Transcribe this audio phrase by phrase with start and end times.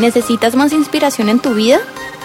[0.00, 1.78] ¿Necesitas más inspiración en tu vida?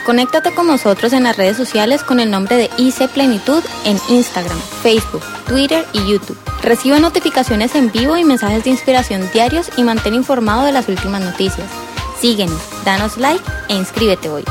[0.06, 4.58] Conéctate con nosotros en las redes sociales con el nombre de IC Plenitud en Instagram,
[4.82, 6.40] Facebook, Twitter y YouTube.
[6.64, 11.22] Recibe notificaciones en vivo y mensajes de inspiración diarios y mantén informado de las últimas
[11.22, 11.70] noticias.
[12.18, 14.46] Síguenos, danos like e inscríbete hoy.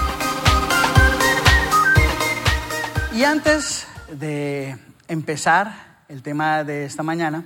[3.14, 4.76] Y antes de
[5.08, 7.42] empezar el tema de esta mañana,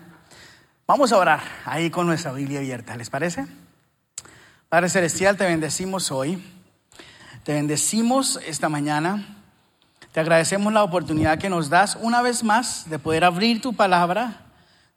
[0.89, 3.47] vamos a orar ahí con nuestra Biblia abierta, ¿les parece?
[4.69, 6.45] Padre Celestial, te bendecimos hoy,
[7.43, 9.39] te bendecimos esta mañana,
[10.13, 14.43] te agradecemos la oportunidad que nos das una vez más de poder abrir tu palabra,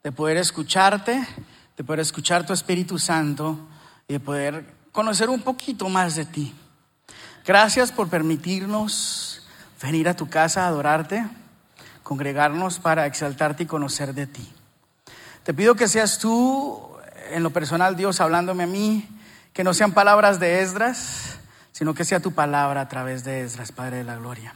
[0.02, 1.26] de poder escucharte,
[1.74, 3.60] de poder escuchar tu Espíritu Santo
[4.06, 6.54] y de poder conocer un poquito más de ti.
[7.46, 9.48] Gracias por permitirnos
[9.80, 11.26] venir a tu casa a adorarte,
[12.02, 14.52] congregarnos para exaltarte y conocer de ti.
[15.44, 16.78] Te pido que seas tú,
[17.30, 19.08] en lo personal, Dios, hablándome a mí,
[19.52, 21.38] que no sean palabras de Esdras,
[21.72, 24.54] sino que sea tu palabra a través de Esdras, Padre de la Gloria.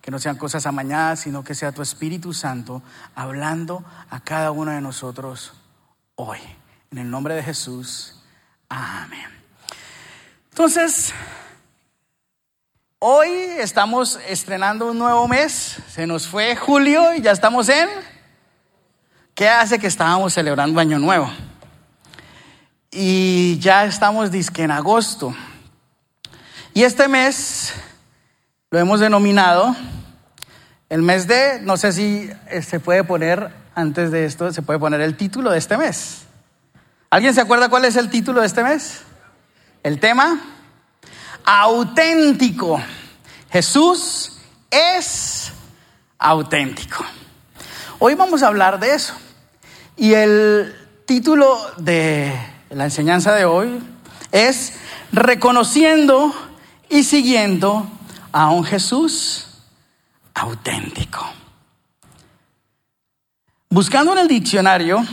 [0.00, 2.82] Que no sean cosas amañadas, sino que sea tu Espíritu Santo
[3.14, 5.54] hablando a cada uno de nosotros
[6.14, 6.40] hoy.
[6.90, 8.22] En el nombre de Jesús.
[8.68, 9.28] Amén.
[10.50, 11.14] Entonces,
[13.06, 15.76] Hoy estamos estrenando un nuevo mes.
[15.90, 17.86] Se nos fue julio y ya estamos en...
[19.34, 21.30] ¿Qué hace que estábamos celebrando Año Nuevo?
[22.96, 25.34] Y ya estamos disque en agosto.
[26.74, 27.74] Y este mes
[28.70, 29.74] lo hemos denominado
[30.88, 34.78] el mes de, no sé si eh, se puede poner, antes de esto, se puede
[34.78, 36.22] poner el título de este mes.
[37.10, 39.00] ¿Alguien se acuerda cuál es el título de este mes?
[39.82, 40.40] El tema,
[41.44, 42.80] auténtico.
[43.50, 44.38] Jesús
[44.70, 45.50] es
[46.16, 47.04] auténtico.
[47.98, 49.14] Hoy vamos a hablar de eso.
[49.96, 53.80] Y el título de la enseñanza de hoy
[54.32, 54.74] es
[55.12, 56.34] Reconociendo
[56.88, 57.86] y siguiendo
[58.32, 59.46] a un Jesús
[60.34, 61.24] auténtico.
[63.70, 65.04] Buscando en el diccionario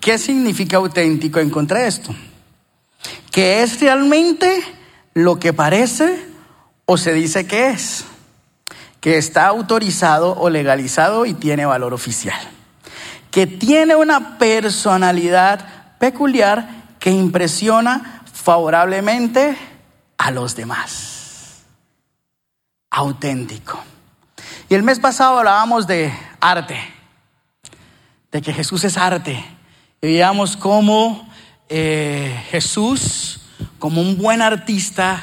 [0.00, 2.14] qué significa auténtico, encontré esto.
[3.30, 4.62] Que es realmente
[5.12, 6.26] lo que parece
[6.86, 8.06] o se dice que es,
[9.00, 12.40] que está autorizado o legalizado y tiene valor oficial,
[13.30, 19.56] que tiene una personalidad peculiar que impresiona favorablemente
[20.16, 21.62] a los demás.
[22.90, 23.82] Auténtico.
[24.68, 26.78] Y el mes pasado hablábamos de arte,
[28.32, 29.44] de que Jesús es arte.
[30.00, 31.28] Y veíamos cómo
[31.68, 33.40] eh, Jesús,
[33.78, 35.22] como un buen artista,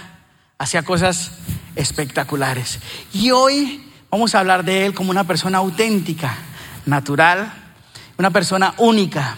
[0.57, 1.31] hacía cosas
[1.75, 2.79] espectaculares.
[3.13, 6.35] Y hoy vamos a hablar de él como una persona auténtica,
[6.85, 7.51] natural,
[8.17, 9.37] una persona única.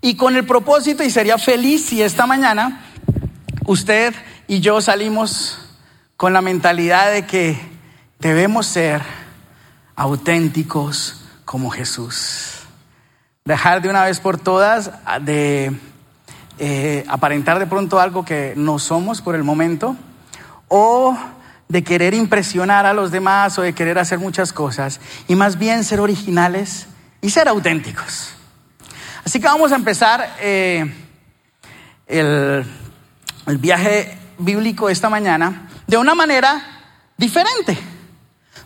[0.00, 2.84] Y con el propósito, y sería feliz si esta mañana
[3.64, 4.14] usted
[4.46, 5.58] y yo salimos
[6.16, 7.58] con la mentalidad de que
[8.18, 9.02] debemos ser
[9.96, 12.60] auténticos como Jesús.
[13.44, 14.90] Dejar de una vez por todas
[15.22, 15.72] de
[16.58, 19.96] eh, aparentar de pronto algo que no somos por el momento,
[20.68, 21.16] o
[21.68, 25.84] de querer impresionar a los demás o de querer hacer muchas cosas, y más bien
[25.84, 26.86] ser originales
[27.20, 28.32] y ser auténticos.
[29.26, 30.88] Así que vamos a empezar eh,
[32.06, 32.64] el,
[33.58, 36.62] viaje bíblico esta mañana de una manera
[37.16, 37.76] diferente.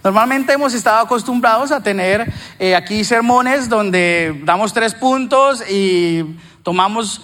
[0.04, 7.22] Normalmente hemos estado acostumbrados a tener eh, aquí sermones donde damos tres puntos y tomamos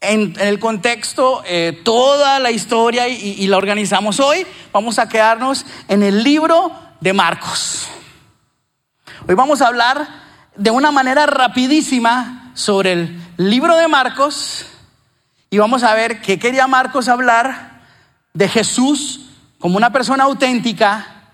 [0.00, 4.46] en, el contexto eh, toda la historia y, la organizamos hoy.
[4.72, 7.88] Vamos a quedarnos en el libro de Marcos.
[9.28, 10.08] Hoy vamos a hablar
[10.56, 14.66] de una manera rapidísima sobre el libro de Marcos
[15.50, 17.82] y vamos a ver qué quería Marcos hablar
[18.32, 21.24] de Jesús como una persona auténtica,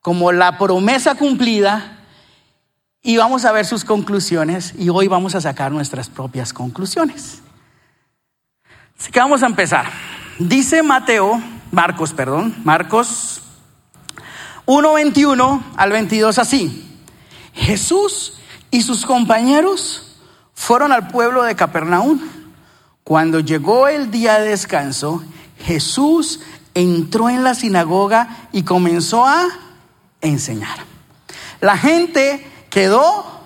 [0.00, 1.98] como la promesa cumplida
[3.02, 7.42] y vamos a ver sus conclusiones y hoy vamos a sacar nuestras propias conclusiones.
[8.98, 9.86] Así que vamos a empezar.
[10.38, 11.42] Dice Mateo,
[11.72, 13.42] Marcos, perdón, Marcos
[14.66, 16.98] 1.21 al 22 así.
[17.54, 18.38] Jesús
[18.70, 20.09] y sus compañeros
[20.60, 22.20] fueron al pueblo de Capernaum.
[23.02, 25.24] Cuando llegó el día de descanso,
[25.58, 26.40] Jesús
[26.74, 29.48] entró en la sinagoga y comenzó a
[30.20, 30.80] enseñar.
[31.62, 33.40] La gente quedó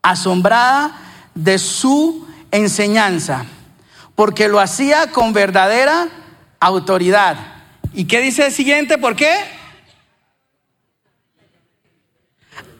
[0.00, 0.98] asombrada
[1.34, 3.44] de su enseñanza
[4.14, 6.08] porque lo hacía con verdadera
[6.60, 7.36] autoridad.
[7.92, 8.96] ¿Y qué dice el siguiente?
[8.96, 9.34] ¿Por qué?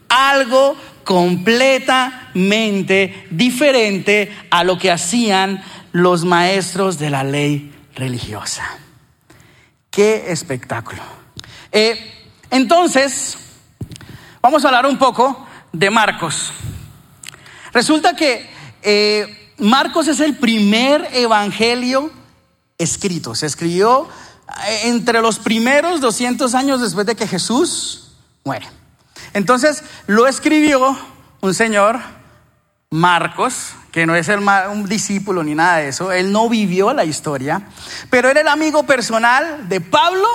[0.09, 0.75] Algo
[1.09, 8.63] completamente diferente a lo que hacían los maestros de la ley religiosa.
[9.89, 11.01] Qué espectáculo.
[11.73, 13.39] Eh, entonces,
[14.43, 16.53] vamos a hablar un poco de Marcos.
[17.73, 18.47] Resulta que
[18.83, 22.13] eh, Marcos es el primer evangelio
[22.77, 23.35] escrito.
[23.35, 24.11] Se escribió
[24.67, 28.13] eh, entre los primeros 200 años después de que Jesús
[28.45, 28.67] muere.
[29.35, 30.99] Entonces lo escribió
[31.41, 31.99] un señor,
[32.91, 36.13] Marcos, que no es un discípulo ni nada de eso.
[36.13, 37.63] Él no vivió la historia,
[38.11, 40.29] pero era el amigo personal de Pablo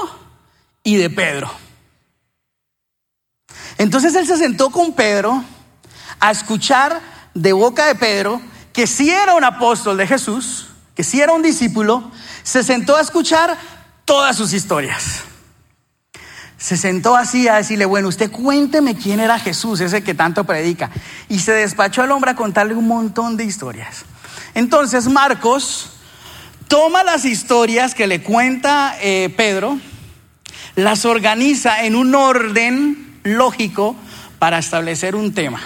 [0.84, 1.51] y de Pedro.
[3.78, 5.44] Entonces él se sentó con Pedro
[6.19, 7.01] a escuchar
[7.34, 8.42] de boca de Pedro
[8.72, 12.12] que si era un apóstol de Jesús, que si era un discípulo,
[12.44, 13.57] se sentó a escuchar
[14.06, 15.24] todas sus historias.
[16.63, 20.89] Se sentó así a decirle, bueno, usted cuénteme quién era Jesús, ese que tanto predica.
[21.27, 24.06] Y se despachó al hombre a contarle un montón de historias.
[24.54, 25.89] Entonces Marcos
[26.69, 29.77] toma las historias que le cuenta eh, Pedro,
[30.75, 33.98] las organiza en un orden lógico
[34.39, 35.59] para establecer un tema.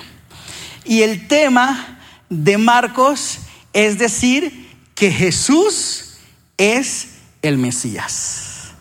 [0.84, 3.38] Y el tema de Marcos
[3.72, 6.18] es decir que Jesús
[6.58, 7.10] es
[7.44, 8.72] el Mesías.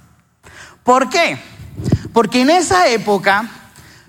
[0.83, 1.56] ¿Por qué?
[2.17, 3.47] Porque en esa época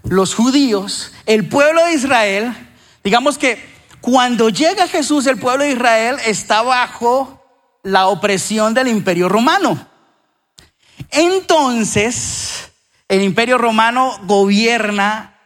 [0.06, 2.56] los judíos, el pueblo de Israel,
[3.04, 3.62] digamos que
[4.00, 7.44] cuando llega Jesús, el pueblo de Israel está bajo
[7.84, 9.90] la opresión del imperio romano.
[11.10, 12.72] Entonces,
[13.10, 15.38] el imperio romano gobierna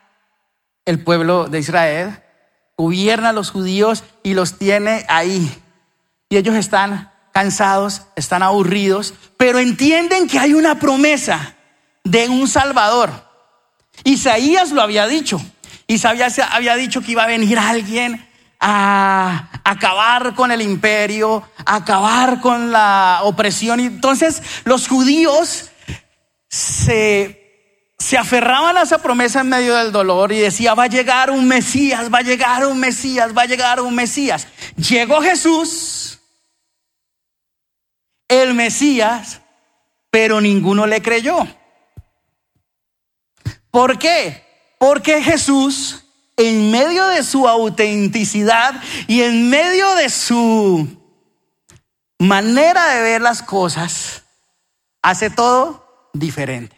[0.85, 2.21] el pueblo de Israel,
[2.77, 5.51] gobierna a los judíos y los tiene ahí.
[6.29, 11.55] Y ellos están cansados, están aburridos, pero entienden que hay una promesa
[12.03, 13.11] de un Salvador.
[14.03, 15.41] Isaías lo había dicho.
[15.87, 18.27] Isaías había dicho que iba a venir alguien
[18.59, 23.79] a acabar con el imperio, a acabar con la opresión.
[23.79, 25.71] Y entonces los judíos
[26.47, 27.41] se
[28.01, 31.47] se aferraban a esa promesa en medio del dolor y decía, va a llegar un
[31.47, 34.47] Mesías, va a llegar un Mesías, va a llegar un Mesías.
[34.75, 36.19] Llegó Jesús,
[38.27, 39.41] el Mesías,
[40.09, 41.47] pero ninguno le creyó.
[43.71, 44.45] ¿Por qué?
[44.77, 46.03] Porque Jesús,
[46.37, 48.75] en medio de su autenticidad
[49.07, 51.01] y en medio de su
[52.19, 54.23] manera de ver las cosas,
[55.01, 56.75] hace todo diferente.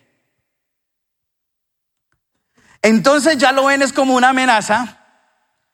[2.81, 4.99] Entonces ya lo ven es como una amenaza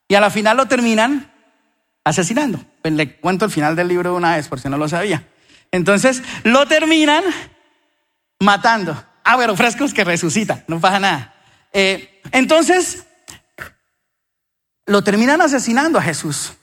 [0.07, 1.31] y a la final lo terminan
[2.03, 2.63] asesinando.
[2.81, 5.27] Pues le cuento el final del libro de una vez por si no lo sabía.
[5.71, 7.23] Entonces lo terminan
[8.39, 9.03] matando.
[9.31, 11.35] Ah, bueno, frescos que resucita, no pasa nada.
[11.71, 13.03] Eh, entonces
[14.87, 16.53] lo terminan asesinando a Jesús.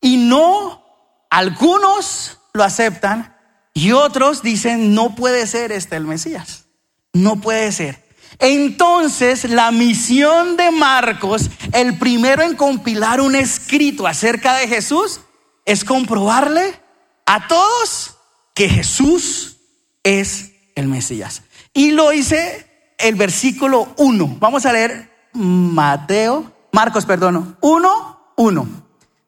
[0.00, 0.86] Y no,
[1.30, 3.36] algunos lo aceptan
[3.74, 6.66] y otros dicen, no puede ser este el Mesías.
[7.12, 8.00] No puede ser.
[8.38, 15.22] Entonces, la misión de Marcos, el primero en compilar un escrito acerca de Jesús,
[15.64, 16.80] es comprobarle
[17.26, 18.14] a todos
[18.54, 19.56] que Jesús
[20.04, 21.42] es el Mesías.
[21.72, 24.36] Y lo hice el versículo 1.
[24.38, 28.68] Vamos a leer Mateo, Marcos, perdón, 1, 1.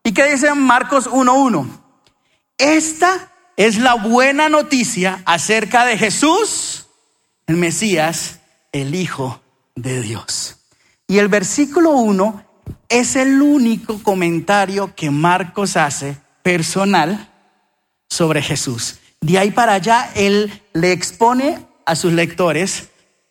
[0.05, 1.85] ¿Y qué dice Marcos 1, 1?
[2.59, 6.87] Esta es la buena noticia acerca de Jesús,
[7.47, 8.41] el Mesías,
[8.73, 9.41] el Hijo
[9.75, 10.57] de Dios.
[11.07, 12.45] Y el versículo 1
[12.89, 17.31] es el único comentario que Marcos hace personal
[18.09, 19.01] sobre Jesús.
[19.25, 22.89] De ahí para allá, él le expone a sus lectores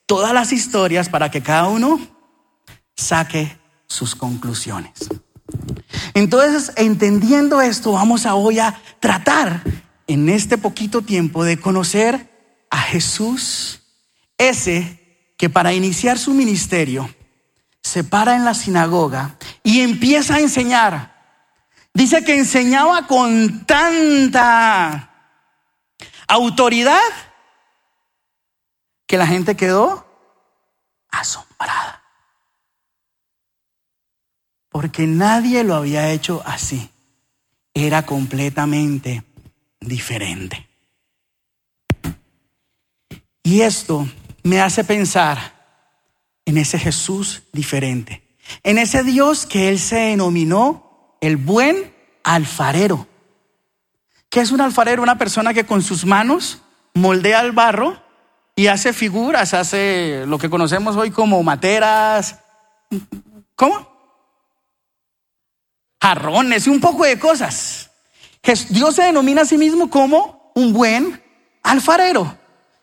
[0.08, 2.02] todas las historias para que cada uno
[2.96, 4.92] saque sus conclusiones.
[6.16, 9.62] Entonces, entendiendo esto, vamos a hoy a tratar
[10.08, 12.28] en este poquito tiempo de conocer
[12.72, 13.82] a Jesús,
[14.40, 17.08] ese que para iniciar su ministerio
[17.84, 21.14] se para en la sinagoga y empieza a enseñar.
[21.94, 25.13] Dice que enseñaba con tanta
[26.34, 27.00] autoridad
[29.06, 30.06] que la gente quedó
[31.10, 32.04] asombrada.
[34.70, 36.90] Porque nadie lo había hecho así.
[37.74, 39.24] Era completamente
[39.80, 40.68] diferente.
[43.44, 44.08] Y esto
[44.44, 45.54] me hace pensar
[46.46, 48.24] en ese Jesús diferente,
[48.64, 53.08] en ese Dios que él se denominó el buen alfarero.
[54.34, 55.04] ¿Qué es un alfarero?
[55.04, 56.58] Una persona que con sus manos
[56.96, 58.02] moldea el barro
[58.56, 62.40] y hace figuras, hace lo que conocemos hoy como materas,
[63.56, 63.88] ¿cómo?
[66.02, 67.92] Jarrones y un poco de cosas.
[68.70, 71.24] Dios se denomina a sí mismo como un buen
[71.62, 72.36] alfarero.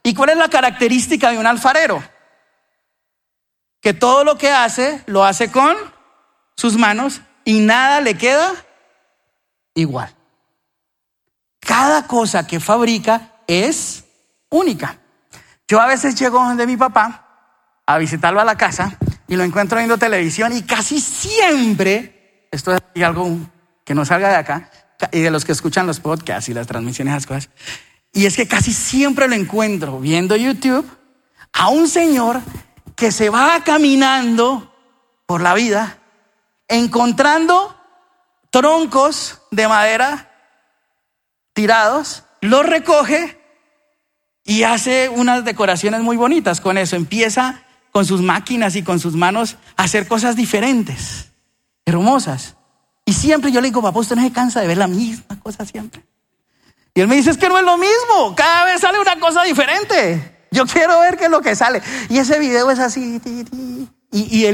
[0.05, 2.01] ¿Y cuál es la característica de un alfarero?
[3.81, 5.77] Que todo lo que hace lo hace con
[6.57, 8.53] sus manos y nada le queda
[9.75, 10.15] igual.
[11.61, 14.05] Cada cosa que fabrica es
[14.49, 14.99] única.
[15.69, 17.27] Yo a veces llego de mi papá
[17.87, 18.97] a visitarlo a la casa
[19.29, 23.39] y lo encuentro viendo televisión y casi siempre, esto es algo
[23.85, 24.71] que no salga de acá,
[25.13, 27.51] y de los que escuchan los podcasts y las transmisiones, esas cosas,
[28.13, 30.87] y es que casi siempre lo encuentro viendo YouTube
[31.53, 32.41] a un señor
[32.97, 34.75] que se va caminando
[35.27, 35.99] por la vida,
[36.69, 37.77] encontrando
[38.51, 40.30] troncos de madera
[41.53, 43.41] tirados, los recoge
[44.45, 46.97] y hace unas decoraciones muy bonitas con eso.
[46.97, 51.31] Empieza con sus máquinas y con sus manos a hacer cosas diferentes,
[51.85, 52.57] hermosas.
[53.05, 55.65] Y siempre yo le digo, papá, usted no se cansa de ver la misma cosa
[55.65, 56.05] siempre.
[56.95, 59.43] Y él me dice, es que no es lo mismo, cada vez sale una cosa
[59.45, 60.47] diferente.
[60.51, 61.83] Yo quiero ver qué es lo que sale.
[62.09, 63.21] Y ese video es así.
[64.13, 64.45] Y,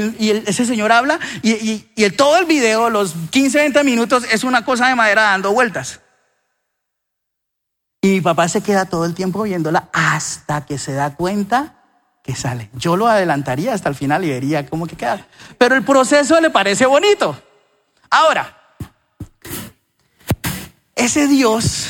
[0.45, 4.87] ese señor habla y, y, todo el video, los 15, 20 minutos, es una cosa
[4.87, 6.01] de madera dando vueltas.
[8.07, 11.83] Y mi papá se queda todo el tiempo viéndola hasta que se da cuenta
[12.23, 12.69] que sale.
[12.71, 15.27] Yo lo adelantaría hasta el final y vería cómo que queda.
[15.57, 17.37] Pero el proceso le parece bonito.
[18.09, 18.75] Ahora,
[20.95, 21.89] ese Dios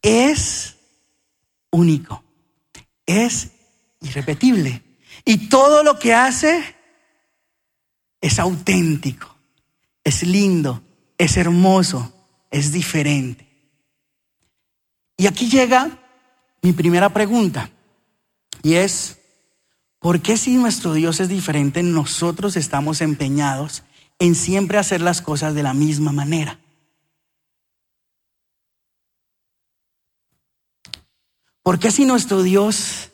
[0.00, 0.76] es
[1.70, 2.24] único,
[3.04, 3.50] es
[4.00, 4.82] irrepetible.
[5.26, 6.76] Y todo lo que hace
[8.22, 9.36] es auténtico,
[10.02, 10.82] es lindo,
[11.18, 12.10] es hermoso,
[12.50, 13.49] es diferente.
[15.20, 15.98] Y aquí llega
[16.62, 17.68] mi primera pregunta,
[18.62, 19.18] y es,
[19.98, 23.82] ¿por qué si nuestro Dios es diferente, nosotros estamos empeñados
[24.18, 26.58] en siempre hacer las cosas de la misma manera?
[31.62, 33.10] ¿Por qué si nuestro Dios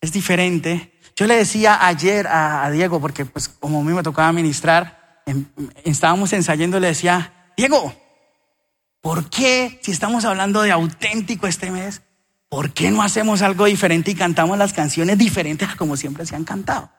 [0.00, 0.92] es diferente?
[1.16, 5.46] Yo le decía ayer a, Diego, porque pues como a mí me tocaba ministrar, em,
[5.82, 7.92] estábamos ensayando, le decía, Diego,
[9.00, 12.02] ¿Por qué, si estamos hablando de auténtico este mes,
[12.48, 16.36] por qué no hacemos algo diferente y cantamos las canciones diferentes a como siempre se
[16.36, 16.90] han cantado?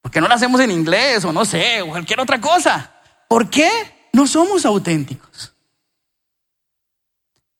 [0.00, 2.94] ¿Por qué no lo hacemos en inglés o no sé, o cualquier otra cosa?
[3.28, 3.68] ¿Por qué
[4.12, 5.52] no somos auténticos?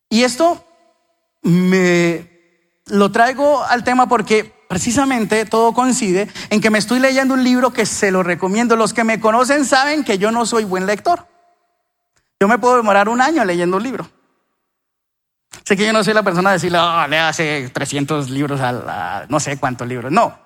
[0.09, 0.65] Y esto
[1.43, 2.29] me
[2.87, 7.73] lo traigo al tema porque precisamente todo coincide en que me estoy leyendo un libro
[7.73, 8.77] que se lo recomiendo.
[8.77, 11.27] Los que me conocen saben que yo no soy buen lector.
[12.41, 14.09] Yo me puedo demorar un año leyendo un libro.
[15.65, 19.27] Sé que yo no soy la persona de decirle, oh, le hace 300 libros a,
[19.29, 20.13] no sé cuántos libros.
[20.13, 20.39] No,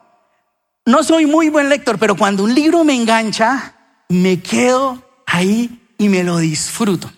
[0.87, 3.75] no soy muy buen lector, pero cuando un libro me engancha,
[4.09, 7.11] me quedo ahí y me lo disfruto.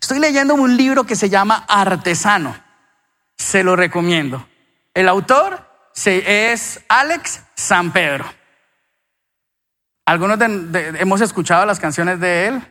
[0.00, 2.54] Estoy leyendo un libro que se llama Artesano.
[3.36, 4.46] Se lo recomiendo.
[4.92, 5.66] El autor
[6.04, 8.26] es Alex San Pedro.
[10.04, 12.62] Algunos hemos escuchado las canciones de él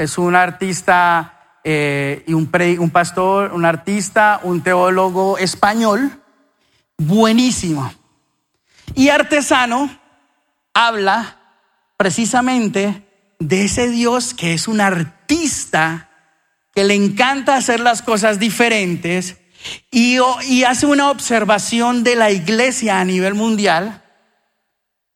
[0.00, 6.22] es un artista eh, y un, un pastor, un artista, un teólogo español,
[6.96, 7.92] buenísimo.
[8.94, 9.90] Y artesano
[10.72, 11.36] habla
[11.98, 13.06] precisamente
[13.40, 16.08] de ese Dios que es un artista,
[16.74, 19.36] que le encanta hacer las cosas diferentes
[19.90, 20.16] y,
[20.48, 24.02] y, hace una observación de la iglesia a nivel mundial,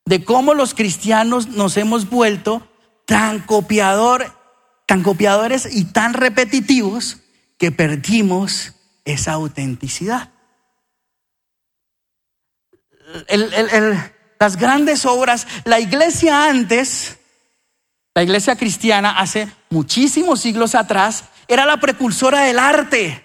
[0.04, 2.68] de cómo los cristianos nos hemos vuelto
[3.06, 4.43] tan copiador
[4.86, 7.18] tan copiadores y tan repetitivos
[7.58, 8.74] que perdimos
[9.04, 10.30] esa autenticidad.
[14.40, 17.18] las grandes obras, la iglesia antes,
[18.14, 23.24] la iglesia cristiana hace muchísimos siglos atrás, era la precursora del arte,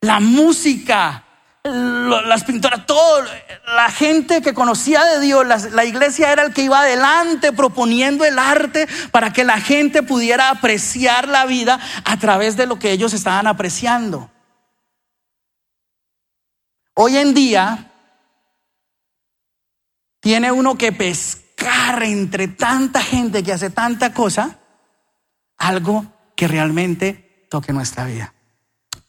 [0.00, 1.23] la música,
[1.64, 3.24] las pintoras, todo,
[3.66, 8.38] la gente que conocía de Dios, la, iglesia era el que iba adelante proponiendo el
[8.38, 13.14] arte para que la gente pudiera apreciar la vida a través de lo que ellos
[13.14, 14.30] estaban apreciando.
[16.92, 17.90] Hoy en día
[20.20, 24.58] tiene uno que pescar entre tanta gente que hace tanta cosa,
[25.56, 26.04] algo
[26.36, 28.34] que realmente toque nuestra vida.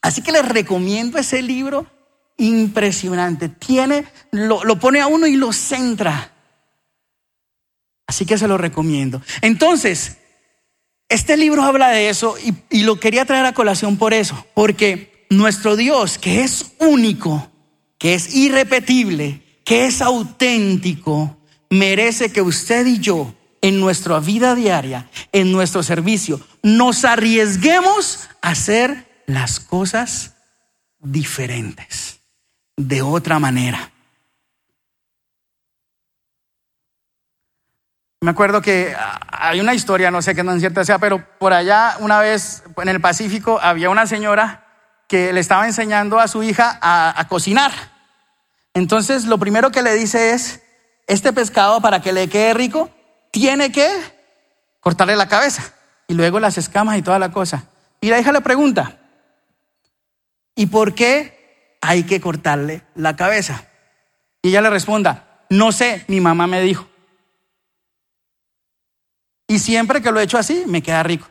[0.01, 1.94] Así que les recomiendo ese libro
[2.37, 3.49] impresionante.
[3.49, 6.31] Tiene, lo, pone a uno y lo centra.
[8.07, 9.21] Así que se lo recomiendo.
[9.41, 10.17] Entonces,
[11.09, 15.25] este libro habla de eso y, y, lo quería traer a colación por eso, porque
[15.29, 17.51] nuestro Dios, que es único,
[17.97, 21.37] que es irrepetible, que es auténtico,
[21.69, 28.53] merece que usted y yo, en nuestra vida diaria, en nuestro servicio, nos arriesguemos a
[28.53, 30.35] ser las cosas
[30.99, 32.04] diferentes,
[32.77, 33.91] de otra manera.
[38.21, 38.95] Me acuerdo que
[39.27, 42.89] hay una historia, no sé qué tan cierta sea, pero por allá una vez en
[42.89, 44.65] el Pacífico había una señora
[45.07, 47.71] que le estaba enseñando a su hija a, cocinar.
[48.73, 50.63] Entonces lo primero que le dice es,
[51.05, 52.89] este pescado para que le quede rico,
[53.29, 53.87] tiene que
[54.79, 55.73] cortarle la cabeza
[56.07, 57.65] y luego las escamas y toda la cosa.
[58.01, 58.97] Y la hija le pregunta,
[60.55, 61.34] ¿y por qué
[61.87, 63.67] hay que cortarle la cabeza?
[64.41, 66.87] Y ella le responda, no sé, mi mamá me dijo.
[69.47, 71.29] Y siempre que lo he hecho así, me queda rico.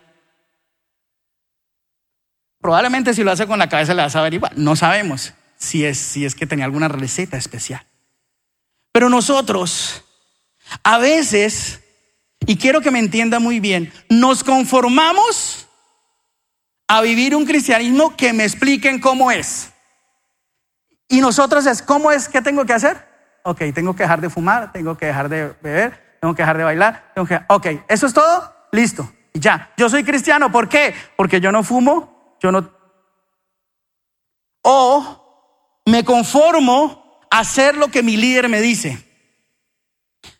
[2.60, 4.52] Probablemente si lo hace con la cabeza le vas a ver igual.
[4.56, 7.86] No sabemos si es, si es que tenía alguna receta especial.
[8.90, 10.02] Pero nosotros,
[10.82, 11.80] a veces,
[12.46, 15.68] y quiero que me entienda muy bien, nos conformamos
[16.88, 19.73] a vivir un cristianismo que me expliquen cómo es.
[21.14, 22.28] Y nosotros es, ¿cómo es?
[22.28, 22.96] ¿Qué tengo que hacer?
[23.44, 26.64] Ok, tengo que dejar de fumar, tengo que dejar de beber, tengo que dejar de
[26.64, 27.40] bailar, tengo que...
[27.46, 28.52] Ok, ¿eso es todo?
[28.72, 29.08] Listo.
[29.32, 30.92] Ya, yo soy cristiano, ¿por qué?
[31.16, 32.68] Porque yo no fumo, yo no...
[34.62, 38.98] O me conformo a hacer lo que mi líder me dice.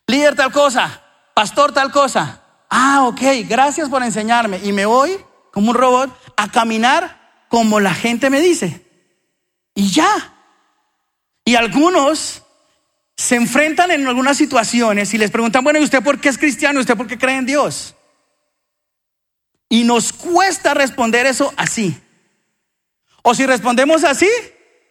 [0.08, 1.04] Líder tal cosa,
[1.34, 2.42] pastor tal cosa.
[2.68, 4.58] Ah, ok, gracias por enseñarme.
[4.64, 8.84] Y me voy como un robot a caminar como la gente me dice.
[9.72, 10.32] Y ya.
[11.44, 12.42] Y algunos
[13.16, 16.78] se enfrentan en algunas situaciones y les preguntan, bueno, ¿y usted por qué es cristiano?
[16.78, 17.94] ¿Y usted por qué cree en Dios?
[19.68, 22.00] Y nos cuesta responder eso así.
[23.22, 24.28] O si respondemos así,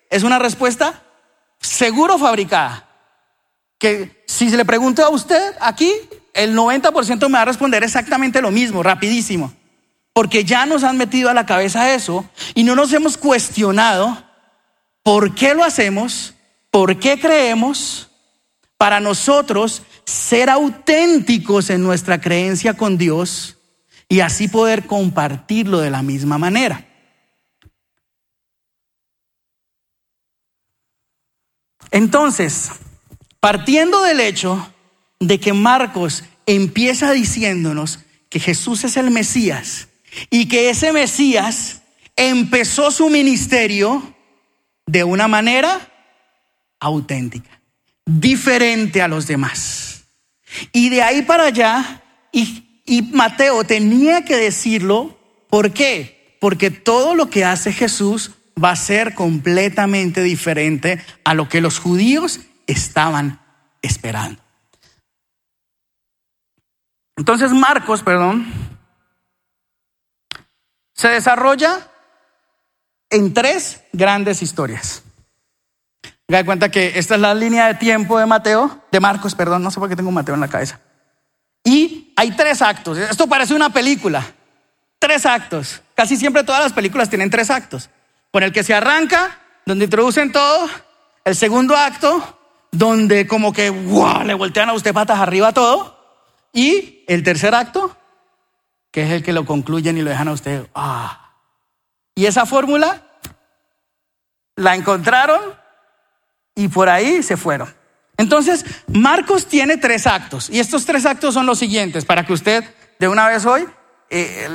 [0.09, 1.03] es una respuesta
[1.59, 2.89] seguro fabricada.
[3.77, 5.91] Que si se le pregunto a usted aquí,
[6.33, 9.53] el 90% me va a responder exactamente lo mismo, rapidísimo.
[10.13, 14.23] Porque ya nos han metido a la cabeza eso y no nos hemos cuestionado
[15.01, 16.33] por qué lo hacemos,
[16.73, 18.09] por qué creemos,
[18.79, 23.59] para nosotros ser auténticos en nuestra creencia con Dios
[24.09, 26.83] y así poder compartirlo de la misma manera.
[31.91, 32.71] Entonces,
[33.39, 34.73] partiendo del hecho
[35.19, 39.89] de que Marcos empieza diciéndonos que Jesús es el Mesías
[40.31, 41.83] y que ese Mesías
[42.15, 44.15] empezó su ministerio
[44.87, 45.92] de una manera
[46.87, 47.61] auténtica,
[48.05, 50.05] diferente a los demás.
[50.71, 55.17] Y de ahí para allá, y y Mateo tenía que decirlo,
[55.49, 56.37] ¿por qué?
[56.39, 61.79] Porque todo lo que hace Jesús va a ser completamente diferente a lo que los
[61.79, 63.39] judíos estaban
[63.81, 64.41] esperando.
[67.15, 68.51] Entonces Marcos, perdón,
[70.93, 71.89] se desarrolla
[73.09, 75.02] en tres grandes historias.
[76.33, 79.69] Me cuenta que esta es la línea de tiempo de Mateo, de Marcos, perdón, no
[79.69, 80.79] sé por qué tengo Mateo en la cabeza.
[81.63, 82.97] Y hay tres actos.
[82.97, 84.25] Esto parece una película.
[84.97, 85.83] Tres actos.
[85.93, 87.91] Casi siempre todas las películas tienen tres actos.
[88.31, 90.67] Por el que se arranca, donde introducen todo.
[91.23, 92.39] El segundo acto,
[92.71, 93.69] donde como que
[94.25, 95.99] le voltean a usted patas arriba todo.
[96.51, 97.95] Y el tercer acto,
[98.89, 100.67] que es el que lo concluyen y lo dejan a usted.
[100.73, 101.35] Ah.
[102.15, 103.03] Y esa fórmula
[104.55, 105.61] la encontraron
[106.55, 107.73] y por ahí se fueron.
[108.17, 112.63] Entonces, Marcos tiene tres actos y estos tres actos son los siguientes para que usted
[112.99, 113.65] de una vez hoy
[114.09, 114.47] eh,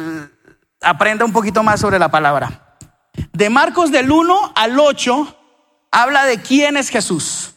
[0.81, 2.77] aprenda un poquito más sobre la palabra.
[3.33, 5.37] De Marcos del 1 al 8
[5.91, 7.55] habla de quién es Jesús.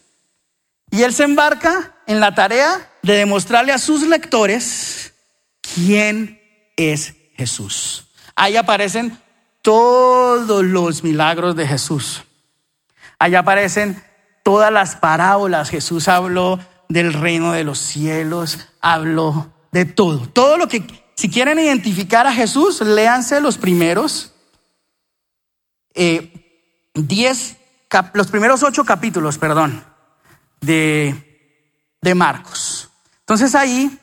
[0.90, 5.14] Y él se embarca en la tarea de demostrarle a sus lectores
[5.62, 6.42] quién
[6.76, 8.08] es Jesús.
[8.36, 9.18] Ahí aparecen
[9.62, 12.24] todos los milagros de Jesús.
[13.20, 14.04] Ahí aparecen
[14.52, 15.70] todas las parábolas.
[15.70, 16.60] Jesús habló
[16.90, 20.28] del reino de los cielos, habló de todo.
[20.28, 20.84] Todo lo que,
[21.16, 24.34] si quieren identificar a Jesús, léanse los primeros
[25.94, 27.56] eh, diez,
[28.14, 29.86] los primeros ocho capítulos, perdón,
[30.60, 31.64] de,
[32.02, 32.90] de Marcos.
[33.22, 33.98] Entonces ahí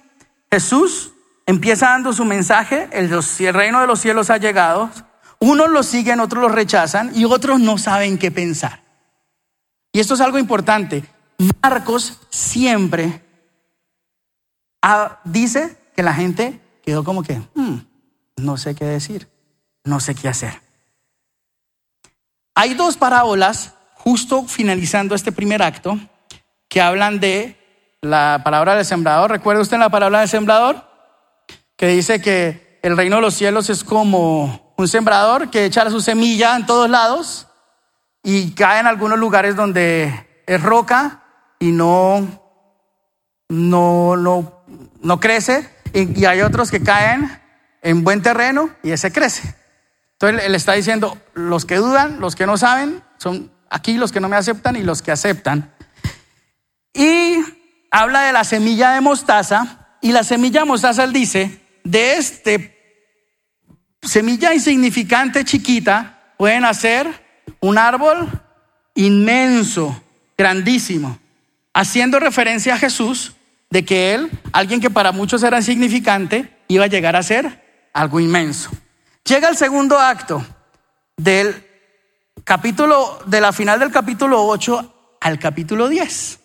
[0.50, 1.12] Jesús
[1.44, 4.90] empieza dando su mensaje, el, el reino de los cielos ha llegado,
[5.40, 8.87] unos lo siguen, otros lo rechazan y otros no saben qué pensar.
[9.98, 11.02] Y esto es algo importante.
[11.60, 13.20] Marcos siempre
[15.24, 17.78] dice que la gente quedó como que, hmm,
[18.36, 19.28] no sé qué decir,
[19.82, 20.62] no sé qué hacer.
[22.54, 25.98] Hay dos parábolas, justo finalizando este primer acto,
[26.68, 27.56] que hablan de
[28.00, 29.32] la palabra del sembrador.
[29.32, 30.88] ¿Recuerda usted la palabra del sembrador?
[31.76, 36.00] Que dice que el reino de los cielos es como un sembrador que echa su
[36.00, 37.47] semilla en todos lados
[38.22, 41.22] y cae en algunos lugares donde es roca
[41.58, 42.26] y no,
[43.48, 44.64] no, no,
[45.00, 45.68] no crece.
[45.92, 47.30] Y, hay otros que caen
[47.82, 49.54] en buen terreno y ese crece.
[50.12, 54.20] Entonces él está diciendo, los que dudan, los que no saben, son aquí los que
[54.20, 55.72] no me aceptan y los que aceptan.
[56.92, 57.38] Y
[57.90, 62.74] habla de la semilla de mostaza y la semilla de mostaza él dice, de este
[64.02, 67.27] semilla insignificante chiquita pueden hacer
[67.60, 68.28] un árbol
[68.94, 70.02] inmenso,
[70.36, 71.18] grandísimo,
[71.72, 73.34] haciendo referencia a Jesús
[73.70, 78.20] de que él, alguien que para muchos era insignificante, iba a llegar a ser algo
[78.20, 78.70] inmenso.
[79.24, 80.44] Llega el segundo acto
[81.16, 81.64] del
[82.44, 86.40] capítulo, de la final del capítulo 8 al capítulo 10.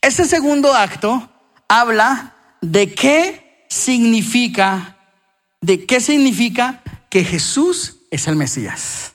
[0.00, 1.30] Este segundo acto
[1.68, 4.98] habla de qué significa,
[5.60, 9.13] de qué significa que Jesús es el Mesías.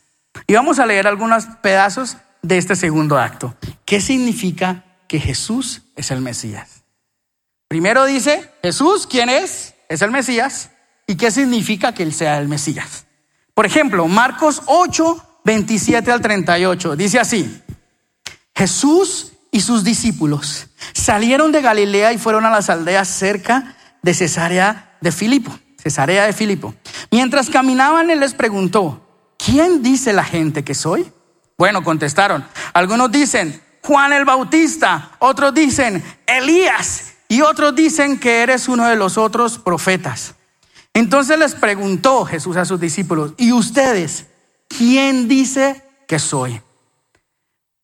[0.50, 3.56] Y vamos a leer algunos pedazos de este segundo acto.
[3.86, 6.86] ¿Qué significa que Jesús es el Mesías?
[7.68, 9.76] Primero dice, Jesús, ¿quién es?
[9.90, 10.72] Es el Mesías.
[11.06, 13.06] ¿Y qué significa que Él sea el Mesías?
[13.54, 17.62] Por ejemplo, Marcos 8, 27 al 38, dice así,
[18.56, 24.98] Jesús y sus discípulos salieron de Galilea y fueron a las aldeas cerca de Cesarea
[25.00, 26.74] de Filipo, Cesarea de Filipo.
[27.12, 29.09] Mientras caminaban, Él les preguntó,
[29.44, 31.12] ¿quién dice la gente que soy?
[31.58, 38.68] Bueno, contestaron, algunos dicen, Juan el Bautista, otros dicen, Elías, y otros dicen que eres
[38.68, 40.36] uno de los otros profetas.
[40.94, 44.28] Entonces les preguntó Jesús a sus discípulos, ¿y ustedes
[44.68, 46.62] quién dice que soy?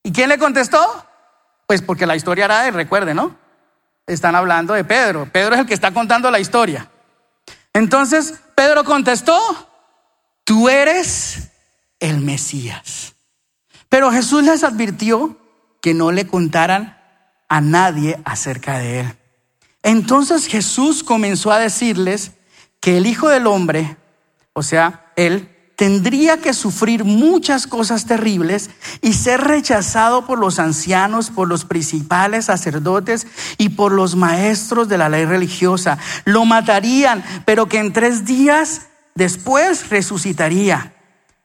[0.03, 1.05] ¿Y quién le contestó?
[1.67, 3.35] Pues porque la historia era de, recuerde, ¿no?
[4.07, 5.27] Están hablando de Pedro.
[5.31, 6.89] Pedro es el que está contando la historia.
[7.73, 9.39] Entonces Pedro contestó,
[10.45, 11.49] tú eres
[11.99, 13.15] el Mesías.
[13.89, 15.37] Pero Jesús les advirtió
[15.81, 16.97] que no le contaran
[17.49, 19.13] a nadie acerca de él.
[19.83, 22.31] Entonces Jesús comenzó a decirles
[22.79, 23.97] que el Hijo del Hombre,
[24.53, 28.69] o sea, Él, tendría que sufrir muchas cosas terribles
[29.01, 33.27] y ser rechazado por los ancianos, por los principales sacerdotes
[33.57, 35.97] y por los maestros de la ley religiosa.
[36.23, 40.93] Lo matarían, pero que en tres días después resucitaría.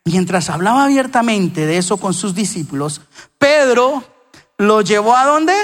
[0.05, 3.01] Mientras hablaba abiertamente de eso con sus discípulos,
[3.39, 4.05] Pedro
[4.59, 5.55] lo llevó a dónde?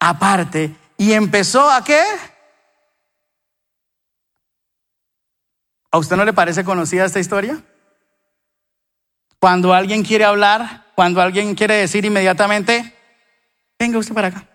[0.00, 0.74] Aparte.
[0.96, 2.02] Y empezó a qué?
[5.90, 7.62] ¿A usted no le parece conocida esta historia?
[9.38, 12.94] Cuando alguien quiere hablar, cuando alguien quiere decir inmediatamente,
[13.78, 14.48] venga usted para acá.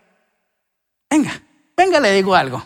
[1.10, 1.42] Venga,
[1.78, 2.66] venga, le digo algo.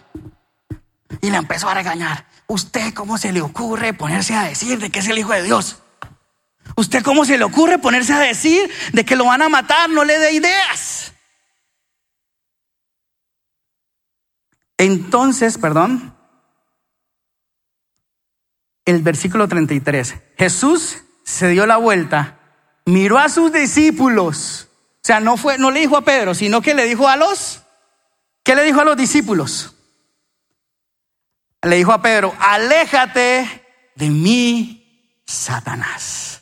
[1.22, 2.26] Y le empezó a regañar.
[2.47, 5.77] ¿Usted cómo se le ocurre ponerse a decir de que es el Hijo de Dios?
[6.75, 9.89] ¿Usted cómo se le ocurre ponerse a decir de que lo van a matar?
[9.89, 11.13] No le dé ideas.
[14.77, 16.15] Entonces, perdón,
[18.86, 20.15] el versículo 33.
[20.38, 22.39] Jesús se dio la vuelta,
[22.86, 24.69] miró a sus discípulos.
[24.95, 27.62] O sea, no fue, no le dijo a Pedro, sino que le dijo a los,
[28.43, 29.76] ¿qué le dijo a los discípulos?
[31.67, 33.45] Le dijo a Pedro, aléjate
[33.95, 36.41] de mí, Satanás.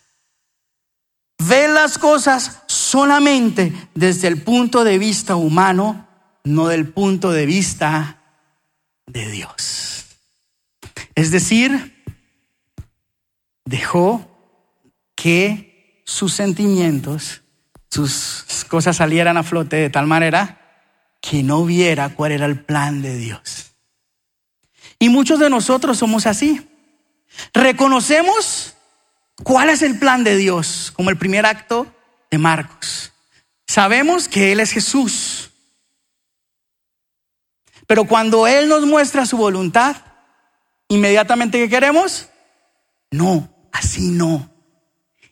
[1.39, 6.07] Ve las cosas solamente desde el punto de vista humano,
[6.43, 8.21] no del punto de vista
[9.07, 10.05] de Dios.
[11.15, 12.03] Es decir,
[13.65, 14.25] dejó
[15.15, 17.41] que sus sentimientos,
[17.89, 20.61] sus cosas salieran a flote de tal manera
[21.19, 23.74] que no viera cuál era el plan de Dios.
[24.99, 26.67] Y muchos de nosotros somos así.
[27.53, 28.75] Reconocemos
[29.43, 31.87] cuál es el plan de Dios, como el primer acto
[32.31, 33.11] de Marcos.
[33.67, 35.51] Sabemos que Él es Jesús.
[37.87, 39.97] Pero cuando Él nos muestra su voluntad,
[40.87, 42.29] inmediatamente ¿qué queremos?
[43.11, 44.49] No, Así no.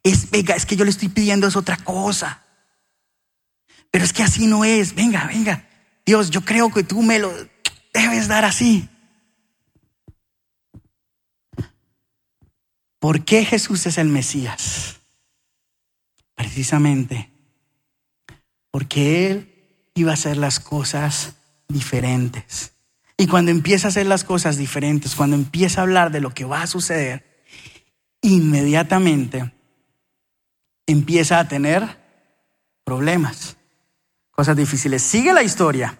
[0.03, 2.43] Es, venga, es que yo le estoy pidiendo es otra cosa.
[3.89, 4.95] Pero es que así no es.
[4.95, 5.65] Venga, venga.
[6.05, 7.31] Dios, yo creo que tú me lo
[7.93, 8.89] debes dar así.
[13.03, 15.01] ¿Por qué Jesús es el Mesías?
[16.35, 17.29] Precisamente
[18.71, 21.35] porque Él iba a hacer las cosas
[21.67, 22.71] diferentes.
[23.17, 26.45] Y cuando empieza a hacer las cosas diferentes, cuando empieza a hablar de lo que
[26.45, 27.43] va a suceder,
[28.21, 29.51] inmediatamente
[30.87, 31.99] empieza a tener
[32.85, 33.57] problemas,
[34.31, 35.03] cosas difíciles.
[35.03, 35.99] Sigue la historia,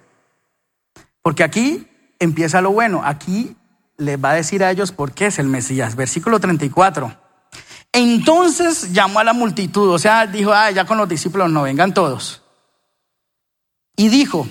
[1.22, 1.86] porque aquí
[2.20, 3.58] empieza lo bueno, aquí
[3.98, 5.96] les va a decir a ellos por qué es el Mesías.
[5.96, 7.16] Versículo 34.
[7.92, 11.94] Entonces llamó a la multitud, o sea, dijo, ah, ya con los discípulos no vengan
[11.94, 12.42] todos.
[13.96, 14.48] Y dijo,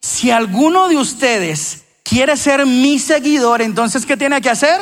[0.00, 4.78] si alguno de ustedes quiere ser mi seguidor, entonces, ¿qué tiene que hacer?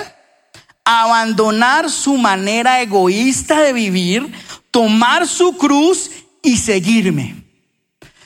[0.84, 4.32] Abandonar su manera egoísta de vivir,
[4.72, 6.10] tomar su cruz
[6.42, 7.44] y seguirme.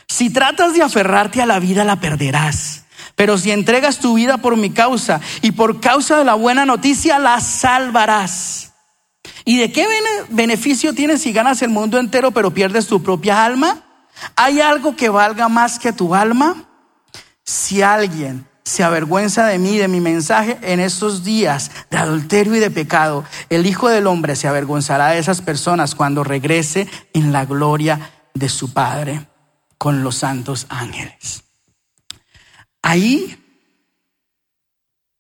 [0.09, 2.84] Si tratas de aferrarte a la vida, la perderás.
[3.16, 7.18] Pero si entregas tu vida por mi causa y por causa de la buena noticia,
[7.18, 8.72] la salvarás.
[9.44, 9.87] ¿Y de qué
[10.31, 13.83] beneficio tienes si ganas el mundo entero pero pierdes tu propia alma?
[14.37, 16.64] ¿Hay algo que valga más que tu alma?
[17.44, 22.61] Si alguien se avergüenza de mí, de mi mensaje, en estos días de adulterio y
[22.61, 27.44] de pecado, el Hijo del Hombre se avergonzará de esas personas cuando regrese en la
[27.44, 29.27] gloria de su Padre
[29.77, 31.43] con los santos ángeles.
[32.87, 33.42] Ahí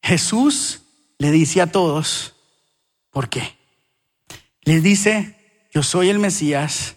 [0.02, 0.82] Jesús
[1.16, 2.36] le dice a todos,
[3.10, 3.56] ¿por qué?
[4.64, 6.96] Les dice, yo soy el Mesías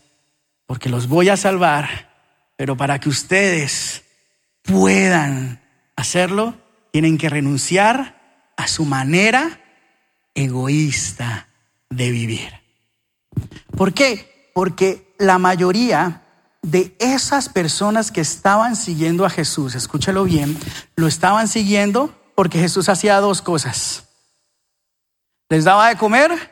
[0.65, 2.11] porque los voy a salvar,
[2.57, 4.03] pero para que ustedes
[4.61, 5.63] puedan
[5.95, 6.53] hacerlo,
[6.91, 9.61] tienen que renunciar a su manera
[10.35, 11.47] egoísta
[11.89, 12.51] de vivir.
[13.77, 14.51] ¿Por qué?
[14.53, 16.26] Porque la mayoría
[16.71, 20.59] de esas personas que estaban siguiendo a Jesús, escúchelo bien,
[20.97, 24.03] lo estaban siguiendo porque Jesús hacía dos cosas.
[25.47, 26.51] Les daba de comer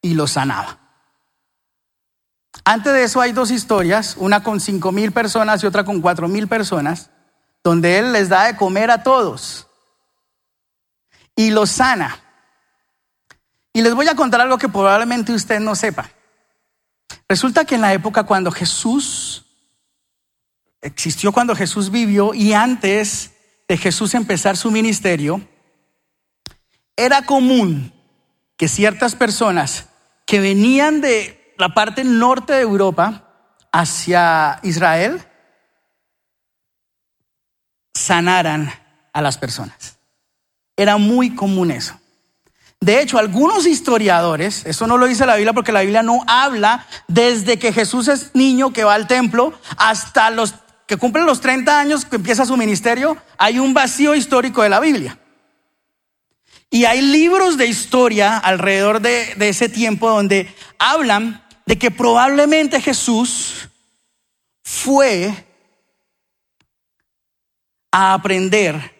[0.00, 0.78] y los sanaba.
[2.64, 6.28] Antes de eso hay dos historias, una con cinco mil personas y otra con cuatro
[6.28, 7.10] mil personas,
[7.64, 9.66] donde Él les da de comer a todos
[11.34, 12.16] y los sana.
[13.72, 16.10] Y les voy a contar algo que probablemente usted no sepa.
[17.30, 19.44] Resulta que en la época cuando Jesús
[20.80, 23.36] existió, cuando Jesús vivió y antes
[23.68, 25.40] de Jesús empezar su ministerio,
[26.96, 27.92] era común
[28.56, 29.86] que ciertas personas
[30.26, 35.22] que venían de la parte norte de Europa hacia Israel
[37.94, 38.72] sanaran
[39.12, 40.00] a las personas.
[40.76, 41.99] Era muy común eso.
[42.80, 46.86] De hecho, algunos historiadores, eso no lo dice la Biblia porque la Biblia no habla
[47.08, 50.54] desde que Jesús es niño que va al templo hasta los
[50.86, 54.80] que cumplen los 30 años que empieza su ministerio, hay un vacío histórico de la
[54.80, 55.18] Biblia.
[56.70, 62.80] Y hay libros de historia alrededor de, de ese tiempo donde hablan de que probablemente
[62.80, 63.68] Jesús
[64.64, 65.32] fue
[67.92, 68.94] a aprender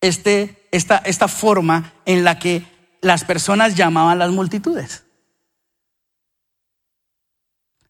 [0.00, 5.04] este, esta, esta forma en la que las personas llamaban las multitudes.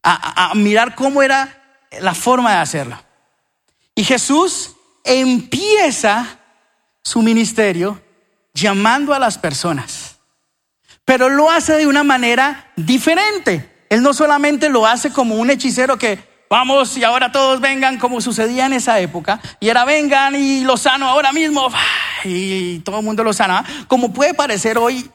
[0.02, 2.98] A, mirar cómo era la forma de hacerlo.
[3.94, 6.38] Y Jesús empieza
[7.02, 8.02] su ministerio
[8.54, 10.16] llamando a las personas,
[11.04, 13.86] pero lo hace de una manera diferente.
[13.90, 18.20] Él no solamente lo hace como un hechicero que vamos y ahora todos vengan como
[18.20, 21.68] sucedía en esa época, y era vengan y lo sano ahora mismo,
[22.24, 25.10] y todo el mundo lo sana, como puede parecer hoy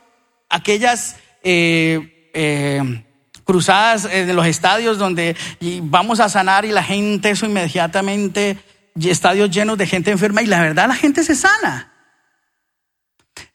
[0.50, 3.04] aquellas eh, eh,
[3.43, 5.36] cruzadas en los estadios donde
[5.84, 8.58] vamos a sanar y la gente, eso inmediatamente,
[9.02, 11.91] estadios llenos de gente enferma, y la verdad la gente se sana.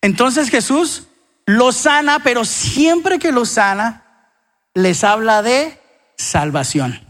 [0.01, 1.05] Entonces Jesús
[1.47, 4.05] lo sana, pero siempre que lo sana,
[4.75, 5.81] les habla de
[6.17, 7.08] salvación.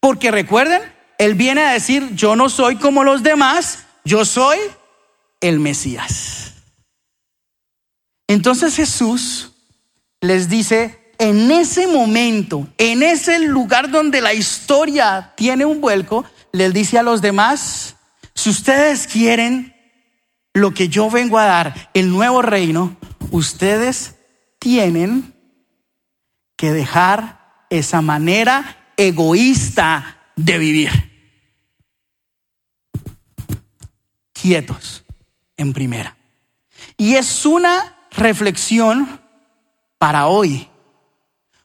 [0.00, 0.82] Porque recuerden,
[1.18, 4.58] Él viene a decir, yo no soy como los demás, yo soy
[5.40, 6.54] el Mesías.
[8.26, 9.52] Entonces Jesús
[10.20, 16.72] les dice, en ese momento, en ese lugar donde la historia tiene un vuelco, les
[16.72, 17.96] dice a los demás,
[18.34, 19.74] si ustedes quieren
[20.52, 22.96] lo que yo vengo a dar, el nuevo reino,
[23.30, 24.14] ustedes
[24.58, 25.34] tienen
[26.56, 30.90] que dejar esa manera egoísta de vivir.
[34.32, 35.04] Quietos
[35.56, 36.16] en primera.
[36.96, 39.20] Y es una reflexión
[39.98, 40.68] para hoy,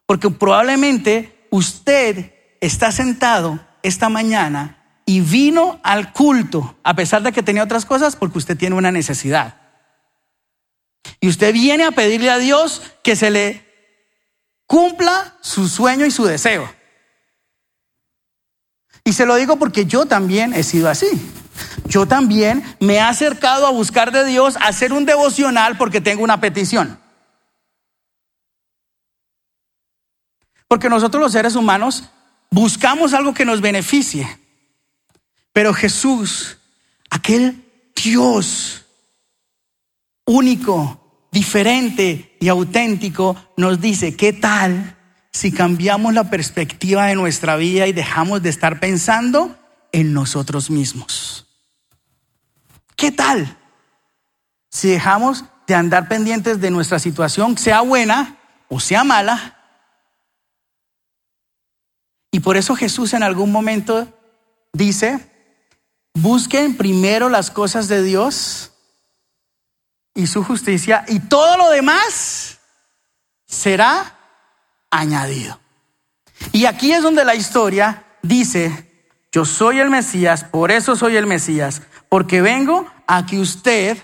[0.05, 7.43] porque probablemente usted está sentado esta mañana y vino al culto, a pesar de que
[7.43, 9.55] tenía otras cosas, porque usted tiene una necesidad.
[11.19, 13.65] Y usted viene a pedirle a Dios que se le
[14.67, 16.78] cumpla su sueño y su deseo.
[19.03, 21.07] Y se lo digo porque yo también he sido así.
[21.85, 26.23] Yo también me he acercado a buscar de Dios, a hacer un devocional porque tengo
[26.23, 26.99] una petición.
[30.67, 32.03] Porque nosotros los seres humanos
[32.51, 34.39] buscamos algo que nos beneficie.
[35.51, 36.57] Pero Jesús,
[37.09, 38.85] aquel Dios
[40.25, 44.98] único, diferente y auténtico, nos dice, ¿qué tal
[45.39, 49.57] si cambiamos la perspectiva de nuestra vida y dejamos de estar pensando
[49.93, 51.47] en nosotros mismos?
[52.97, 53.57] ¿Qué tal
[54.69, 59.57] si dejamos de andar pendientes de nuestra situación, sea buena o sea mala?
[62.31, 64.09] Y por eso Jesús en algún momento
[64.73, 65.25] dice,
[66.15, 68.73] busquen primero las cosas de Dios
[70.13, 72.59] y su justicia y todo lo demás
[73.47, 74.18] será
[74.89, 75.59] añadido.
[76.51, 78.89] Y aquí es donde la historia dice,
[79.31, 83.97] yo soy el Mesías, por eso soy el Mesías, porque vengo a que usted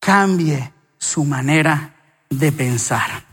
[0.00, 1.94] cambie su manera
[2.28, 3.24] de pensar.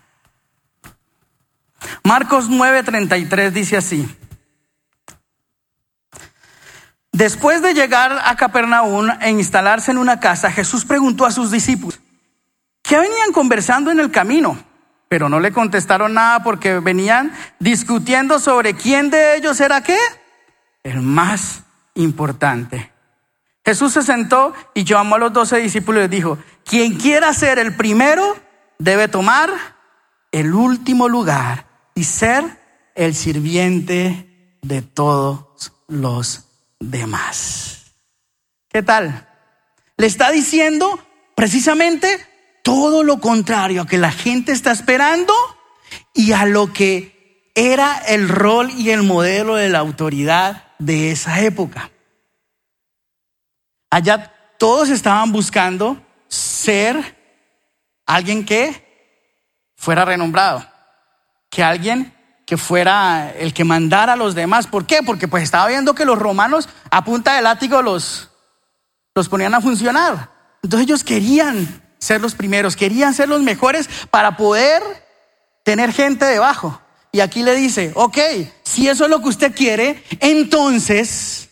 [2.04, 4.16] Marcos 9:33 dice así.
[7.12, 12.00] Después de llegar a Capernaum e instalarse en una casa, Jesús preguntó a sus discípulos,
[12.82, 14.69] ¿qué venían conversando en el camino?
[15.10, 19.98] Pero no le contestaron nada porque venían discutiendo sobre quién de ellos era qué,
[20.84, 21.64] el más
[21.96, 22.92] importante.
[23.66, 27.60] Jesús se sentó y llamó a los doce discípulos y les dijo, quien quiera ser
[27.60, 28.38] el primero
[28.78, 29.50] debe tomar
[30.32, 32.44] el último lugar y ser
[32.96, 36.46] el sirviente de todos los
[36.80, 37.94] demás.
[38.70, 39.28] ¿Qué tal?
[39.98, 41.00] Le está diciendo
[41.36, 42.26] precisamente
[42.64, 45.34] todo lo contrario a que la gente está esperando
[46.14, 51.42] y a lo que era el rol y el modelo de la autoridad de esa
[51.42, 51.92] época.
[53.90, 57.18] Allá todos estaban buscando ser
[58.06, 60.66] alguien que fuera renombrado,
[61.50, 62.14] que alguien
[62.46, 64.66] que fuera el que mandara a los demás.
[64.66, 65.04] ¿Por qué?
[65.06, 68.32] Porque pues estaba viendo que los romanos a punta de látigo los,
[69.14, 70.32] los ponían a funcionar.
[70.64, 74.82] Entonces ellos querían ser los primeros, querían ser los mejores para poder
[75.64, 76.82] tener gente debajo.
[77.12, 78.18] Y aquí le dice, ok,
[78.64, 81.50] si eso es lo que usted quiere, entonces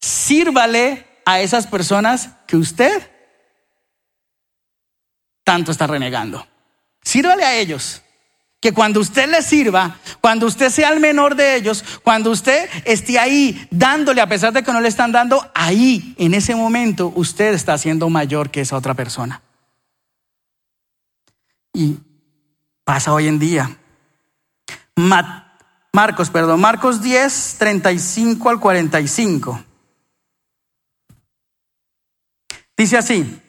[0.00, 3.10] sírvale a esas personas que usted
[5.44, 6.46] tanto está renegando.
[7.02, 8.02] Sírvale a ellos.
[8.64, 13.18] Que cuando usted les sirva, cuando usted sea el menor de ellos, cuando usted esté
[13.18, 17.52] ahí dándole a pesar de que no le están dando, ahí, en ese momento, usted
[17.52, 19.42] está siendo mayor que esa otra persona.
[21.74, 21.98] Y
[22.84, 23.76] pasa hoy en día.
[25.92, 29.62] Marcos, perdón, Marcos 10, 35 al 45.
[32.78, 33.42] Dice así,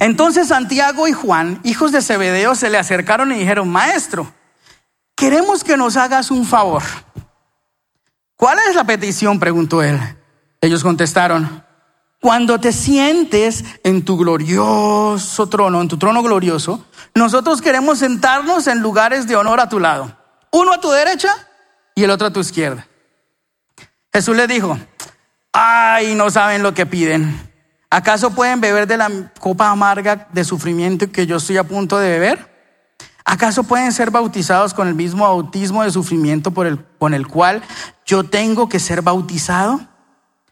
[0.00, 4.32] entonces Santiago y Juan, hijos de Zebedeo, se le acercaron y dijeron, Maestro,
[5.14, 6.82] queremos que nos hagas un favor.
[8.36, 9.38] ¿Cuál es la petición?
[9.38, 9.98] preguntó él.
[10.60, 11.64] Ellos contestaron,
[12.20, 18.80] cuando te sientes en tu glorioso trono, en tu trono glorioso, nosotros queremos sentarnos en
[18.80, 20.16] lugares de honor a tu lado,
[20.52, 21.34] uno a tu derecha
[21.94, 22.86] y el otro a tu izquierda.
[24.12, 24.78] Jesús le dijo,
[25.52, 27.51] ay, no saben lo que piden.
[27.92, 32.08] ¿Acaso pueden beber de la copa amarga de sufrimiento que yo estoy a punto de
[32.08, 32.50] beber?
[33.22, 37.62] ¿Acaso pueden ser bautizados con el mismo bautismo de sufrimiento por el, con el cual
[38.06, 39.78] yo tengo que ser bautizado?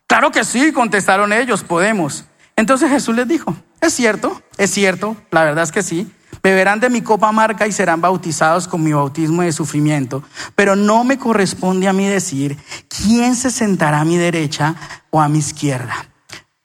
[0.07, 2.27] Claro que sí, contestaron ellos, podemos.
[2.57, 6.91] Entonces Jesús les dijo, es cierto, es cierto, la verdad es que sí, beberán de
[6.91, 10.23] mi copa amarga y serán bautizados con mi bautismo de sufrimiento,
[10.55, 14.75] pero no me corresponde a mí decir quién se sentará a mi derecha
[15.09, 16.05] o a mi izquierda.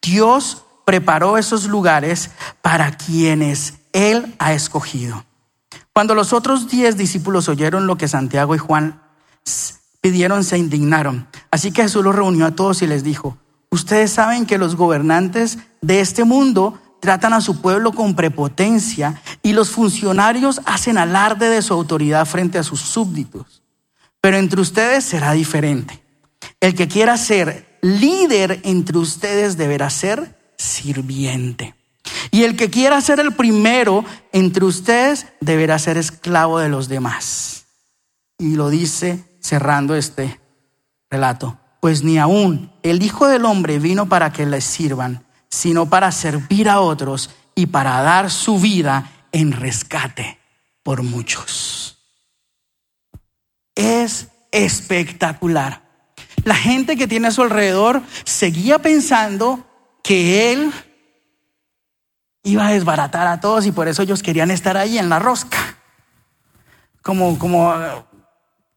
[0.01, 5.25] Dios preparó esos lugares para quienes Él ha escogido.
[5.91, 9.01] Cuando los otros diez discípulos oyeron lo que Santiago y Juan
[10.01, 11.27] pidieron, se indignaron.
[11.51, 13.37] Así que Jesús los reunió a todos y les dijo,
[13.71, 19.53] ustedes saben que los gobernantes de este mundo tratan a su pueblo con prepotencia y
[19.53, 23.63] los funcionarios hacen alarde de su autoridad frente a sus súbditos.
[24.21, 26.03] Pero entre ustedes será diferente.
[26.59, 31.75] El que quiera ser líder entre ustedes deberá ser sirviente.
[32.31, 37.65] Y el que quiera ser el primero entre ustedes deberá ser esclavo de los demás.
[38.37, 40.39] Y lo dice cerrando este
[41.09, 41.57] relato.
[41.79, 46.67] Pues ni aún el Hijo del Hombre vino para que les sirvan, sino para servir
[46.67, 50.39] a otros y para dar su vida en rescate
[50.83, 51.97] por muchos.
[53.75, 55.83] Es espectacular.
[56.43, 59.65] La gente que tiene a su alrededor seguía pensando
[60.05, 60.71] que él
[62.43, 65.57] iba a desbaratar a todos y por eso ellos querían estar ahí en la rosca.
[67.01, 67.73] Como, como,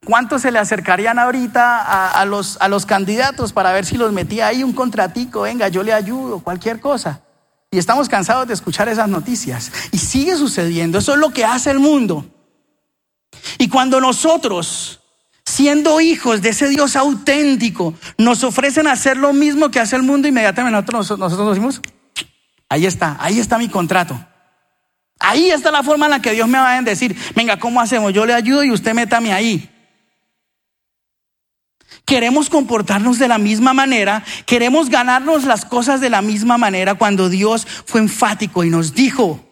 [0.03, 4.47] ¿cuántos se le acercarían ahorita a, los, a los candidatos para ver si los metía
[4.47, 5.41] ahí un contratico?
[5.41, 7.21] Venga, yo le ayudo, cualquier cosa.
[7.69, 9.71] Y estamos cansados de escuchar esas noticias.
[9.91, 10.97] Y sigue sucediendo.
[10.97, 12.25] Eso es lo que hace el mundo.
[13.59, 14.98] Y cuando nosotros,
[15.59, 20.29] siendo hijos de ese Dios auténtico, nos ofrecen hacer lo mismo que hace el mundo,
[20.29, 21.81] inmediatamente nosotros, nosotros decimos,
[22.69, 24.17] ahí está, ahí está mi contrato.
[25.19, 28.13] Ahí está la forma en la que Dios me va a decir, venga, ¿cómo hacemos?
[28.13, 29.69] Yo le ayudo y usted métame ahí.
[32.05, 37.27] Queremos comportarnos de la misma manera, queremos ganarnos las cosas de la misma manera cuando
[37.27, 39.45] Dios fue enfático y nos dijo,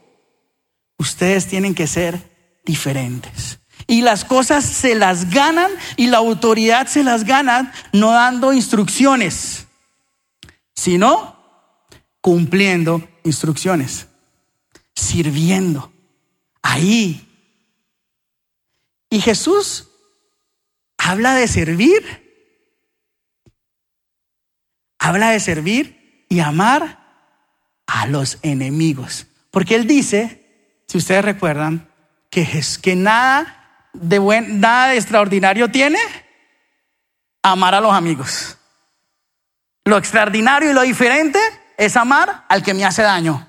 [0.98, 3.60] ustedes tienen que ser diferentes.
[3.88, 9.66] Y las cosas se las ganan y la autoridad se las gana no dando instrucciones,
[10.76, 11.36] sino
[12.20, 14.08] cumpliendo instrucciones,
[14.94, 15.92] sirviendo
[16.62, 17.24] ahí.
[19.10, 19.88] Y Jesús
[20.98, 22.28] habla de servir
[25.00, 27.00] habla de servir y amar
[27.86, 29.28] a los enemigos.
[29.52, 31.90] Porque él dice, si ustedes recuerdan,
[32.30, 33.57] que, es, que nada,
[34.02, 36.00] de buen, nada de extraordinario tiene
[37.42, 38.58] amar a los amigos.
[39.86, 41.40] Lo extraordinario y lo diferente
[41.78, 43.48] es amar al que me hace daño.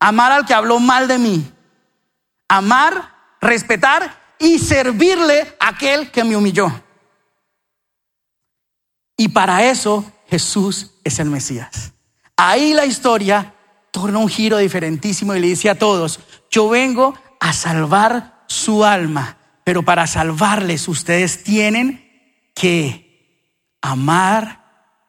[0.00, 1.52] Amar al que habló mal de mí.
[2.48, 6.72] Amar, respetar y servirle a aquel que me humilló.
[9.16, 11.92] Y para eso Jesús es el Mesías.
[12.36, 13.54] Ahí la historia
[13.92, 16.18] torna un giro diferentísimo y le dice a todos,
[16.50, 24.62] yo vengo a salvar su alma, pero para salvarles ustedes tienen que amar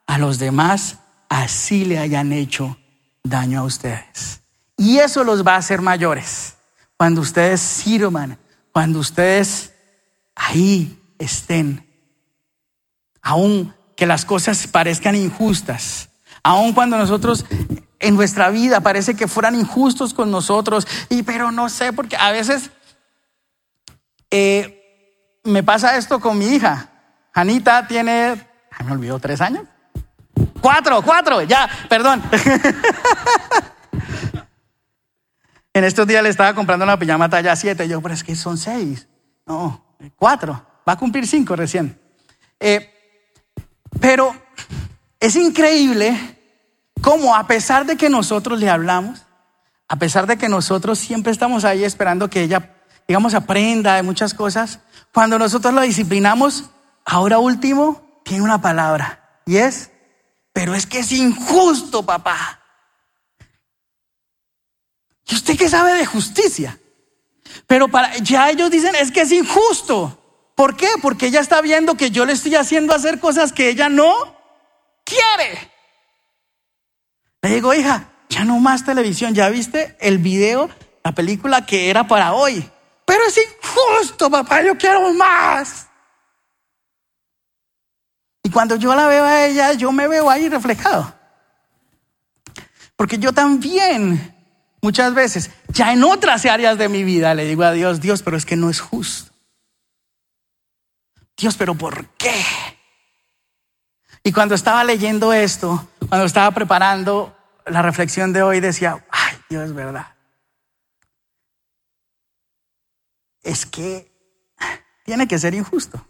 [0.08, 0.98] a los demás
[1.30, 2.78] así le hayan hecho
[3.24, 4.42] daño a ustedes.
[4.78, 6.56] Y eso los va a hacer mayores.
[6.98, 8.38] Cuando ustedes sirvan,
[8.72, 9.74] cuando ustedes
[10.36, 11.88] ahí estén,
[13.22, 16.10] aún que las cosas parezcan injustas.
[16.44, 17.46] Aun cuando nosotros
[18.00, 22.32] en nuestra vida parece que fueran injustos con nosotros, y pero no sé, porque a
[22.32, 22.70] veces
[24.36, 26.90] eh, me pasa esto con mi hija.
[27.36, 28.36] Anita tiene,
[28.84, 29.66] me olvidó, tres años.
[30.60, 32.24] Cuatro, cuatro, ya, perdón.
[35.74, 37.88] en estos días le estaba comprando una pijama talla siete.
[37.88, 39.08] Yo, pero es que son seis.
[39.46, 40.66] No, cuatro.
[40.90, 42.02] Va a cumplir cinco recién.
[42.60, 42.92] Eh,
[44.00, 44.36] pero
[45.20, 46.40] es increíble
[47.02, 49.28] cómo a pesar de que nosotros le hablamos,
[49.88, 52.73] a pesar de que nosotros siempre estamos ahí esperando que ella,
[53.08, 54.80] digamos, aprenda de muchas cosas,
[55.14, 56.66] cuando nosotros la disciplinamos,
[57.06, 59.92] ahora último, tiene una palabra y es,
[60.54, 62.60] pero es que es injusto, papá.
[65.28, 66.80] ¿Y usted qué sabe de justicia?
[67.68, 70.20] Pero para, ya ellos dicen, es que es injusto.
[70.56, 70.90] ¿Por qué?
[71.02, 74.14] Porque ella está viendo que yo le estoy haciendo hacer cosas que ella no
[75.04, 75.72] quiere.
[77.42, 80.70] Le digo, hija, ya no más televisión, ya viste el video,
[81.04, 82.70] la película que era para hoy.
[83.14, 85.86] Pero es injusto, papá, yo quiero más.
[88.42, 91.14] Y cuando yo la veo a ella, yo me veo ahí reflejado.
[92.96, 94.36] Porque yo también,
[94.82, 98.36] muchas veces, ya en otras áreas de mi vida, le digo a Dios, Dios, pero
[98.36, 99.32] es que no es justo.
[101.38, 102.44] Dios, pero ¿por qué?
[104.24, 107.38] Y cuando estaba leyendo esto, cuando estaba preparando
[107.68, 110.13] la reflexión de hoy, decía, ay, Dios, es verdad.
[113.44, 114.12] Es que
[115.04, 116.06] tiene que ser injusto.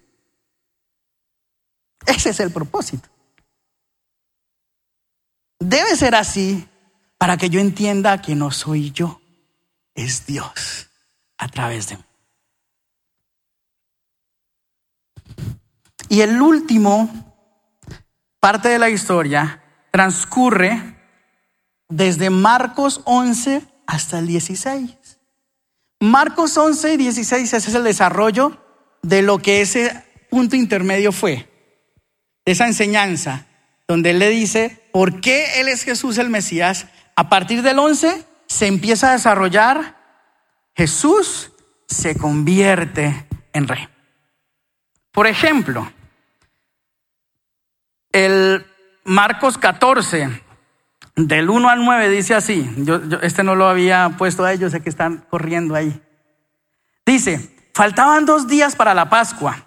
[2.05, 3.09] Ese es el propósito.
[5.59, 6.67] Debe ser así
[7.17, 9.21] para que yo entienda que no soy yo,
[9.95, 10.89] es Dios
[11.38, 12.03] a través de mí.
[16.09, 17.09] Y el último
[18.39, 20.99] parte de la historia transcurre
[21.88, 24.97] desde Marcos 11 hasta el 16.
[26.04, 28.58] Marcos 11 y 16, ese es el desarrollo
[29.04, 31.49] de lo que ese punto intermedio fue,
[32.43, 33.45] esa enseñanza,
[33.88, 36.88] donde él le dice, ¿por qué él es Jesús el Mesías?
[37.16, 39.95] A partir del 11 se empieza a desarrollar,
[40.76, 41.54] Jesús
[41.88, 43.88] se convierte en rey.
[45.14, 45.89] Por ejemplo,
[48.12, 48.66] el
[49.06, 50.41] Marcos 14,
[51.16, 52.70] del 1 al 9, dice así.
[52.78, 56.01] Yo, este no lo había puesto a ellos, sé que están corriendo ahí.
[57.05, 59.66] Dice, faltaban dos días para la Pascua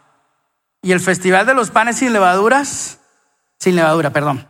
[0.82, 3.00] y el festival de los panes sin levaduras,
[3.58, 4.46] sin levadura, perdón.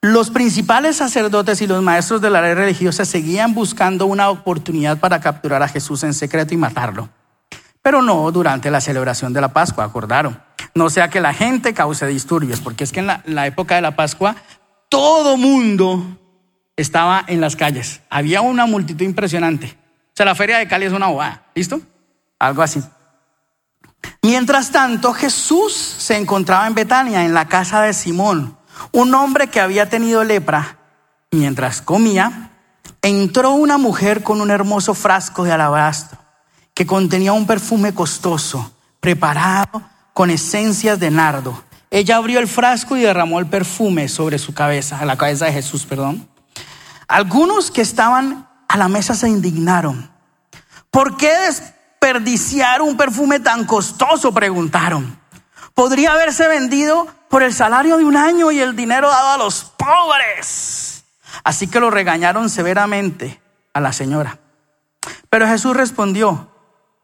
[0.00, 5.20] Los principales sacerdotes y los maestros de la ley religiosa seguían buscando una oportunidad para
[5.20, 7.08] capturar a Jesús en secreto y matarlo.
[7.80, 10.38] Pero no durante la celebración de la Pascua, acordaron
[10.74, 13.96] no sea que la gente cause disturbios, porque es que en la, época de la
[13.96, 14.36] Pascua
[14.88, 16.18] todo mundo
[16.76, 18.00] estaba en las calles.
[18.10, 19.76] Había una multitud impresionante.
[20.14, 21.80] O sea, la feria de Cali es una bobada, ¿listo?
[22.38, 22.82] Algo así.
[24.22, 28.56] Mientras tanto, Jesús se encontraba en Betania, en la casa de Simón,
[28.92, 30.78] un hombre que había tenido lepra.
[31.30, 32.50] Mientras comía,
[33.02, 36.18] entró una mujer con un hermoso frasco de alabastro
[36.74, 41.62] que contenía un perfume costoso, preparado con esencias de nardo.
[41.90, 45.86] Ella abrió el frasco y derramó el perfume sobre su cabeza, la cabeza de Jesús,
[45.86, 46.28] perdón.
[47.08, 50.10] Algunos que estaban a la mesa se indignaron.
[50.90, 54.32] ¿Por qué desperdiciar un perfume tan costoso?
[54.32, 55.18] Preguntaron.
[55.74, 59.64] Podría haberse vendido por el salario de un año y el dinero dado a los
[59.64, 61.04] pobres.
[61.42, 63.42] Así que lo regañaron severamente
[63.72, 64.38] a la señora.
[65.28, 66.48] Pero Jesús respondió,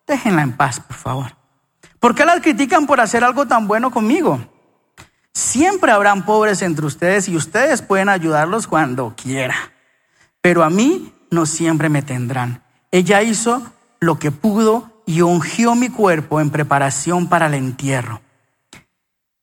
[0.07, 1.37] déjenla en paz, por favor.
[1.99, 4.41] ¿Por qué la critican por hacer algo tan bueno conmigo?
[5.35, 9.57] Siempre habrán pobres entre ustedes y ustedes pueden ayudarlos cuando quiera.
[10.43, 12.63] Pero a mí no siempre me tendrán.
[12.91, 18.21] Ella hizo lo que pudo y ungió mi cuerpo en preparación para el entierro.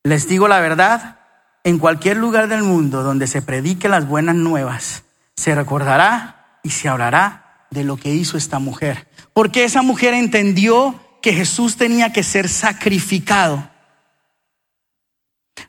[0.02, 1.18] Les digo la verdad,
[1.64, 5.04] en cualquier lugar del mundo donde se predique las buenas nuevas,
[5.36, 9.08] se recordará y se hablará de lo que hizo esta mujer.
[9.32, 13.68] Porque esa mujer entendió que Jesús tenía que ser sacrificado.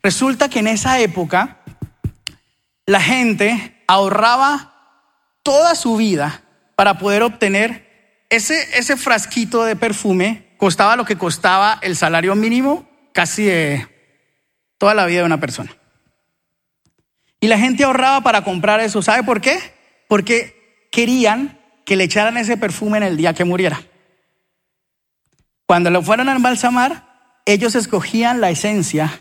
[0.01, 1.59] Resulta que en esa época
[2.85, 4.68] la gente ahorraba
[5.49, 6.43] toda su vida
[6.75, 12.87] para poder obtener ese, ese frasquito de perfume, costaba lo que costaba el salario mínimo
[13.13, 13.87] casi de
[14.77, 15.75] toda la vida de una persona.
[17.39, 19.01] Y la gente ahorraba para comprar eso.
[19.01, 19.57] ¿Sabe por qué?
[20.07, 23.81] Porque querían que le echaran ese perfume en el día que muriera.
[25.65, 29.19] Cuando lo fueran a embalsamar, ellos escogían la esencia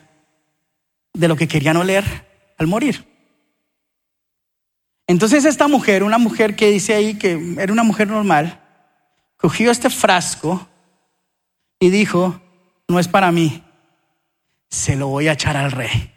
[1.14, 2.04] de lo que querían oler
[2.58, 3.06] al morir.
[5.08, 8.60] Entonces esta mujer, una mujer que dice ahí que era una mujer normal,
[9.38, 10.68] cogió este frasco
[11.80, 12.40] y dijo,
[12.86, 13.64] no es para mí,
[14.68, 16.12] se lo voy a echar al rey.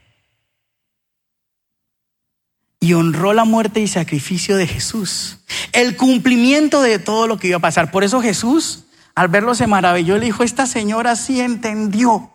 [2.81, 5.39] Y honró la muerte y sacrificio de Jesús,
[5.71, 7.91] el cumplimiento de todo lo que iba a pasar.
[7.91, 12.29] Por eso Jesús, al verlo, se maravilló y le dijo, esta señora sí entendió.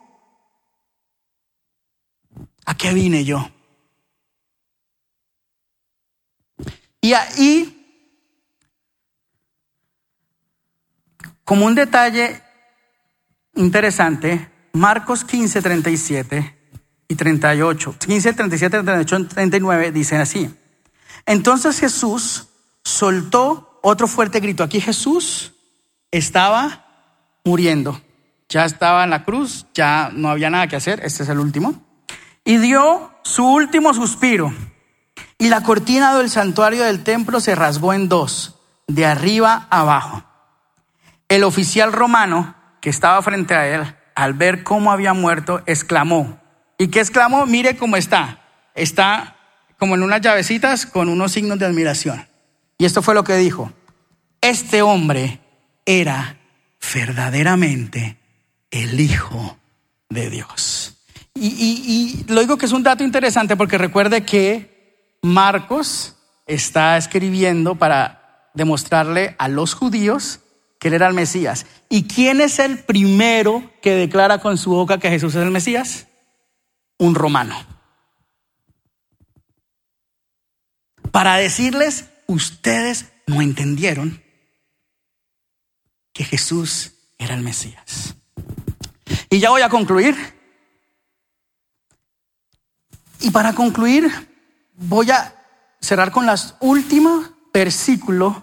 [2.64, 3.50] ¿A qué vine yo?
[7.00, 7.72] Y ahí,
[11.44, 12.42] como un detalle
[13.54, 16.56] interesante, Marcos 15, 37
[17.08, 20.54] y 38, 15, 37, 38, 39 dicen así.
[21.24, 22.48] Entonces Jesús
[22.82, 24.64] soltó otro fuerte grito.
[24.64, 25.52] Aquí Jesús
[26.10, 26.86] estaba
[27.44, 28.00] muriendo.
[28.48, 31.00] Ya estaba en la cruz, ya no había nada que hacer.
[31.04, 31.82] Este es el último.
[32.44, 34.52] Y dio su último suspiro.
[35.38, 38.56] Y la cortina del santuario del templo se rasgó en dos,
[38.86, 40.24] de arriba abajo.
[41.28, 46.40] El oficial romano que estaba frente a él, al ver cómo había muerto, exclamó.
[46.78, 47.44] ¿Y qué exclamó?
[47.46, 48.40] Mire cómo está.
[48.74, 49.36] Está
[49.78, 52.26] como en unas llavecitas con unos signos de admiración.
[52.78, 53.72] Y esto fue lo que dijo.
[54.40, 55.40] Este hombre
[55.84, 56.38] era
[56.94, 58.18] verdaderamente
[58.70, 59.58] el Hijo
[60.08, 60.96] de Dios.
[61.34, 64.75] Y, y lo digo que es un dato interesante porque recuerde que
[65.26, 66.16] Marcos
[66.46, 70.40] está escribiendo para demostrarle a los judíos
[70.78, 71.66] que él era el Mesías.
[71.88, 76.06] ¿Y quién es el primero que declara con su boca que Jesús es el Mesías?
[76.98, 77.56] Un romano.
[81.10, 84.22] Para decirles, ustedes no entendieron
[86.12, 88.14] que Jesús era el Mesías.
[89.28, 90.14] Y ya voy a concluir.
[93.20, 94.35] Y para concluir,
[94.76, 95.34] voy a
[95.80, 98.36] cerrar con los últimos versículos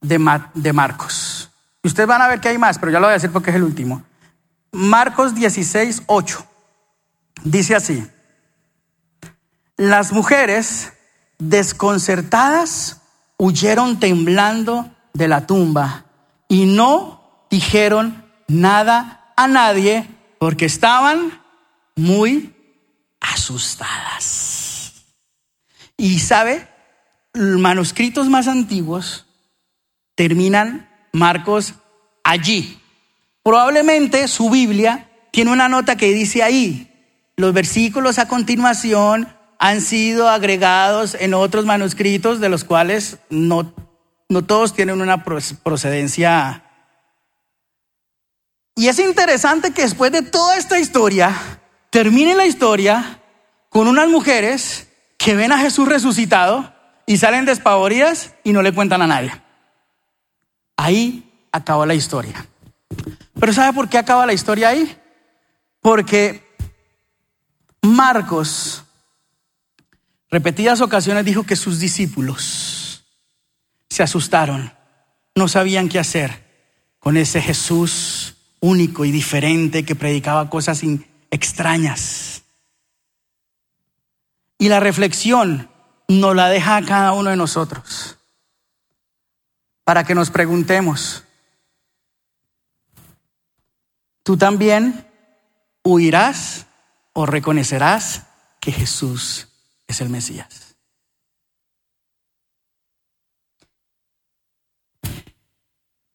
[0.00, 1.50] de, de Marcos.
[1.82, 3.50] Y ustedes van a ver que hay más, pero ya lo voy a decir porque
[3.50, 4.02] es el último.
[4.72, 6.46] Marcos 16, 8.
[7.44, 8.06] Dice así.
[9.76, 10.92] Las mujeres
[11.38, 13.00] desconcertadas
[13.38, 16.04] huyeron temblando de la tumba
[16.48, 20.06] y no dijeron nada a nadie
[20.38, 21.40] porque estaban
[21.96, 22.54] muy
[23.32, 24.92] asustadas.
[25.96, 26.66] Y sabe,
[27.34, 29.26] manuscritos más antiguos
[30.14, 31.74] terminan Marcos
[32.24, 32.80] allí.
[33.42, 36.86] Probablemente su Biblia tiene una nota que dice ahí,
[37.36, 43.74] los versículos a continuación han sido agregados en otros manuscritos de los cuales no,
[44.28, 46.64] no todos tienen una procedencia.
[48.74, 51.34] Y es interesante que después de toda esta historia,
[51.90, 53.19] termine la historia
[53.70, 56.74] con unas mujeres que ven a Jesús resucitado
[57.06, 59.32] y salen despavoridas y no le cuentan a nadie.
[60.76, 62.46] Ahí acabó la historia.
[63.38, 64.96] Pero ¿sabe por qué acaba la historia ahí?
[65.80, 66.44] Porque
[67.82, 68.84] Marcos
[70.30, 73.04] repetidas ocasiones dijo que sus discípulos
[73.88, 74.72] se asustaron,
[75.34, 76.44] no sabían qué hacer
[76.98, 80.82] con ese Jesús único y diferente que predicaba cosas
[81.30, 82.19] extrañas.
[84.60, 85.68] Y la reflexión
[86.06, 88.16] nos la deja a cada uno de nosotros
[89.82, 91.24] para que nos preguntemos,
[94.22, 95.10] ¿tú también
[95.82, 96.66] huirás
[97.12, 98.26] o reconocerás
[98.60, 99.48] que Jesús
[99.86, 100.76] es el Mesías.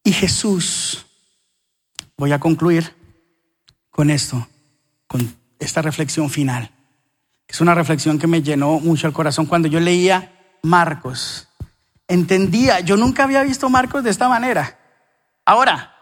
[0.04, 1.06] Y Jesús,
[2.16, 2.96] voy a concluir
[3.90, 4.48] con esto,
[5.08, 6.72] con esta reflexión final.
[7.56, 11.48] Es una reflexión que me llenó mucho el corazón cuando yo leía Marcos.
[12.06, 14.78] Entendía, yo nunca había visto Marcos de esta manera.
[15.46, 15.96] Ahora,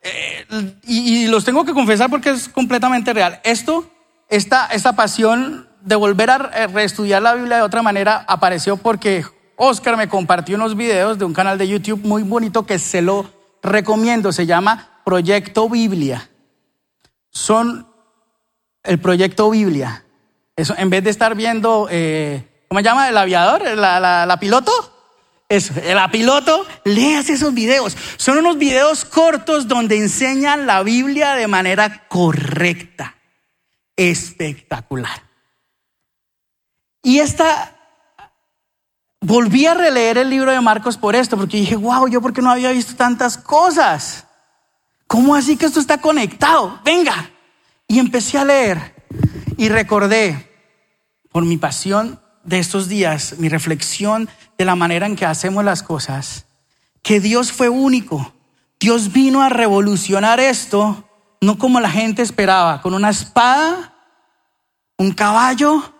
[0.00, 0.46] eh,
[0.84, 3.40] y, los tengo que confesar porque es completamente real.
[3.42, 3.90] Esto,
[4.28, 6.38] esta, esta pasión de volver a
[6.68, 9.24] reestudiar la Biblia de otra manera apareció porque
[9.56, 13.28] Oscar me compartió unos videos de un canal de YouTube muy bonito que se lo
[13.64, 14.30] recomiendo.
[14.30, 16.30] Se llama Proyecto Biblia.
[17.30, 17.88] Son
[18.84, 20.03] el Proyecto Biblia.
[20.56, 23.08] Eso, en vez de estar viendo, eh, ¿cómo se llama?
[23.08, 24.72] El aviador, la, la piloto.
[25.48, 27.96] Eso, la piloto, leas esos videos.
[28.16, 33.16] Son unos videos cortos donde enseñan la Biblia de manera correcta.
[33.96, 35.22] Espectacular.
[37.02, 37.76] Y esta,
[39.20, 42.50] volví a releer el libro de Marcos por esto, porque dije, wow, yo porque no
[42.50, 44.26] había visto tantas cosas.
[45.06, 46.80] ¿Cómo así que esto está conectado?
[46.84, 47.30] Venga.
[47.86, 48.93] Y empecé a leer
[49.56, 50.50] y recordé
[51.30, 54.28] por mi pasión de estos días, mi reflexión
[54.58, 56.46] de la manera en que hacemos las cosas,
[57.02, 58.34] que Dios fue único.
[58.78, 61.08] Dios vino a revolucionar esto,
[61.40, 63.94] no como la gente esperaba, con una espada,
[64.96, 65.94] un caballo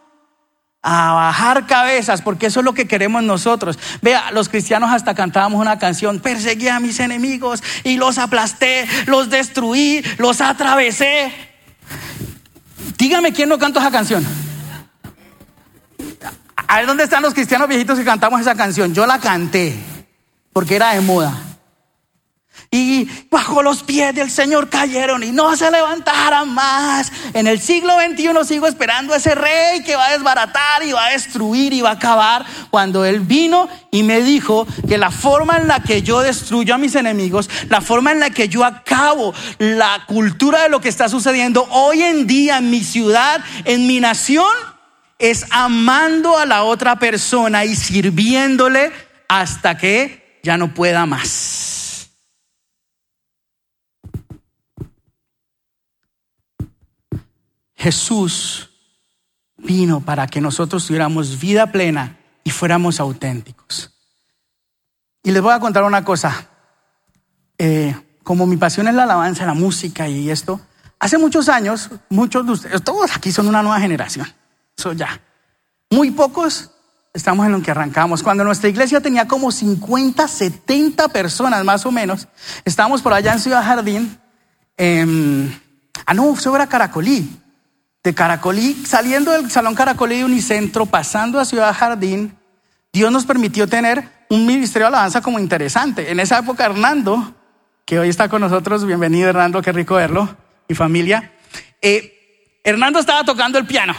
[0.83, 3.79] a bajar cabezas, porque eso es lo que queremos nosotros.
[4.03, 9.31] Vea, los cristianos hasta cantábamos una canción, perseguí a mis enemigos y los aplasté, los
[9.31, 11.33] destruí, los atravesé.
[12.99, 14.25] Dígame quién no canta esa canción.
[16.67, 18.95] A ver dónde están los cristianos viejitos que cantamos esa canción.
[18.95, 19.77] Yo la canté
[20.53, 21.54] porque era de moda
[22.71, 27.13] y bajo los pies del Señor cayeron y no se levantaran más.
[27.33, 31.07] En el siglo XXI sigo esperando a ese rey que va a desbaratar y va
[31.07, 32.45] a destruir y va a acabar.
[32.71, 36.79] Cuando Él vino y me dijo que la forma en la que yo destruyo a
[36.79, 41.09] mis enemigos, la forma en la que yo acabo la cultura de lo que está
[41.09, 44.53] sucediendo hoy en día en mi ciudad, en mi nación,
[45.19, 48.93] es amando a la otra persona y sirviéndole
[49.29, 51.74] hasta que ya no pueda más.
[57.85, 58.71] Jesús
[59.59, 63.93] vino para que nosotros tuviéramos vida plena y fuéramos auténticos.
[65.23, 66.49] Y les voy a contar una cosa.
[67.59, 70.63] Eh, como mi pasión es la alabanza, la música y esto,
[70.99, 74.27] hace muchos años, muchos de ustedes, todos aquí son una nueva generación.
[74.79, 75.21] Eso ya.
[75.91, 76.71] Muy pocos
[77.13, 78.23] estamos en lo que arrancamos.
[78.23, 82.29] Cuando nuestra iglesia tenía como 50, 70 personas más o menos,
[82.65, 84.19] estábamos por allá en Ciudad Jardín.
[84.79, 87.44] ah, no, eso Caracolí
[88.05, 92.37] de Caracolí, saliendo del Salón Caracolí de Unicentro, pasando a Ciudad Jardín,
[92.93, 96.11] Dios nos permitió tener un ministerio de alabanza como interesante.
[96.11, 97.35] En esa época, Hernando,
[97.87, 100.37] que hoy está con nosotros, bienvenido Hernando, qué rico verlo,
[100.69, 101.33] mi familia,
[101.81, 103.95] eh, Hernando estaba tocando el piano.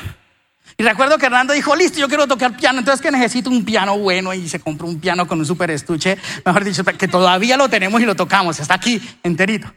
[0.77, 3.97] Y recuerdo que Hernando dijo, listo, yo quiero tocar piano, entonces que necesito un piano
[3.97, 7.69] bueno y se compró un piano con un super estuche, mejor dicho, que todavía lo
[7.69, 9.67] tenemos y lo tocamos, está aquí enterito.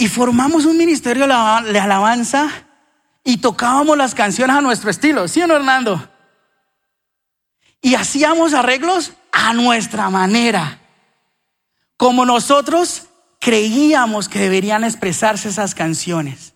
[0.00, 2.50] Y formamos un ministerio de alabanza
[3.22, 6.08] y tocábamos las canciones a nuestro estilo, ¿sí o no, Hernando?
[7.82, 10.80] Y hacíamos arreglos a nuestra manera,
[11.98, 13.08] como nosotros
[13.40, 16.54] creíamos que deberían expresarse esas canciones,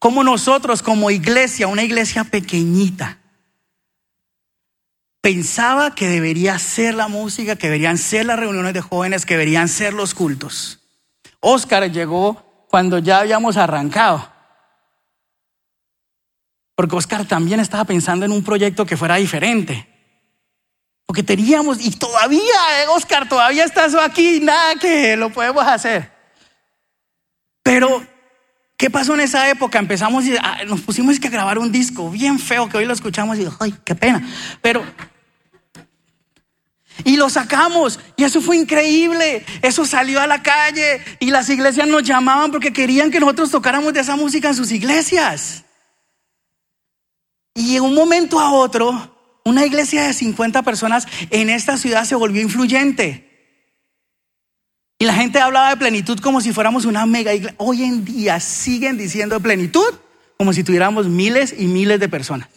[0.00, 3.18] como nosotros como iglesia, una iglesia pequeñita,
[5.20, 9.68] pensaba que debería ser la música, que deberían ser las reuniones de jóvenes, que deberían
[9.68, 10.80] ser los cultos.
[11.38, 14.30] Oscar llegó cuando ya habíamos arrancado.
[16.76, 19.88] Porque Oscar también estaba pensando en un proyecto que fuera diferente.
[21.04, 26.12] Porque teníamos, y todavía, eh, Oscar, todavía estás aquí, nada que lo podemos hacer.
[27.64, 28.06] Pero
[28.80, 29.78] ¿Qué pasó en esa época?
[29.78, 33.36] Empezamos y ah, nos pusimos a grabar un disco bien feo que hoy lo escuchamos
[33.38, 34.26] y ay, qué pena.
[34.62, 34.82] Pero
[37.04, 39.44] y lo sacamos y eso fue increíble.
[39.62, 43.92] Eso salió a la calle y las iglesias nos llamaban porque querían que nosotros tocáramos
[43.92, 45.64] de esa música en sus iglesias.
[47.54, 52.14] Y en un momento a otro, una iglesia de 50 personas en esta ciudad se
[52.14, 53.26] volvió influyente.
[54.98, 57.56] Y la gente hablaba de plenitud como si fuéramos una mega iglesia.
[57.58, 59.94] Hoy en día siguen diciendo plenitud
[60.36, 62.48] como si tuviéramos miles y miles de personas.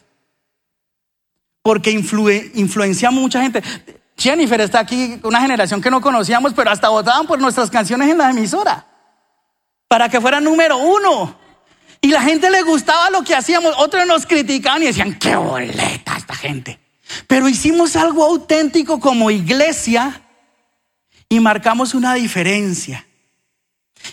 [1.62, 3.64] Porque influencia a mucha gente.
[4.24, 8.18] Jennifer está aquí, una generación que no conocíamos, pero hasta votaban por nuestras canciones en
[8.18, 8.88] la emisora.
[9.90, 11.38] Para que fuera número uno.
[12.00, 13.76] Y la gente le gustaba lo que hacíamos.
[13.78, 16.80] Otros nos criticaban y decían, qué boleta esta gente.
[17.28, 20.22] Pero hicimos algo auténtico como iglesia
[21.28, 23.06] y marcamos una diferencia.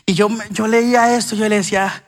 [0.07, 2.05] Y yo, yo leía esto, yo le decía,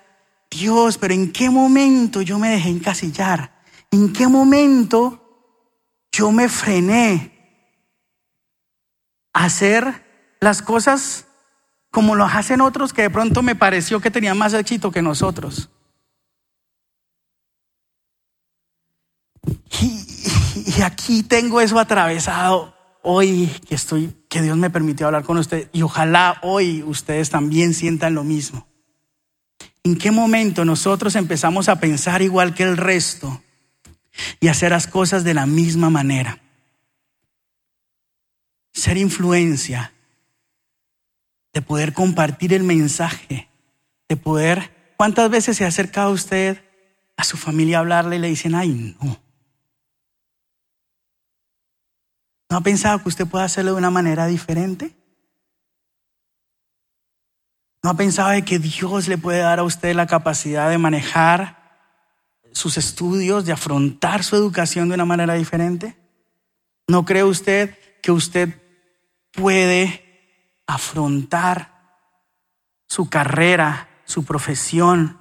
[0.50, 3.62] Dios, pero ¿en qué momento yo me dejé encasillar?
[3.92, 5.54] ¿En qué momento
[6.10, 7.31] yo me frené
[9.32, 10.04] hacer
[10.40, 11.26] las cosas
[11.90, 15.68] como lo hacen otros que de pronto me pareció que tenían más éxito que nosotros?
[19.80, 25.68] Y, aquí tengo eso atravesado hoy que estoy, que Dios me permitió hablar con usted
[25.72, 28.66] y ojalá hoy ustedes también sientan lo mismo.
[29.82, 33.42] ¿En qué momento nosotros empezamos a pensar igual que el resto
[34.40, 36.41] y hacer las cosas de la misma manera?
[38.72, 39.92] Ser influencia,
[41.52, 43.48] de poder compartir el mensaje,
[44.08, 46.62] de poder, ¿cuántas veces se ha acercado usted
[47.16, 49.20] a su familia a hablarle y le dicen, ay, no?
[52.48, 54.94] ¿No ha pensado que usted puede hacerlo de una manera diferente?
[57.82, 61.62] ¿No ha pensado que Dios le puede dar a usted la capacidad de manejar
[62.52, 65.96] sus estudios, de afrontar su educación de una manera diferente?
[66.86, 68.61] ¿No cree usted que usted
[69.32, 71.72] puede afrontar
[72.88, 75.20] su carrera, su profesión,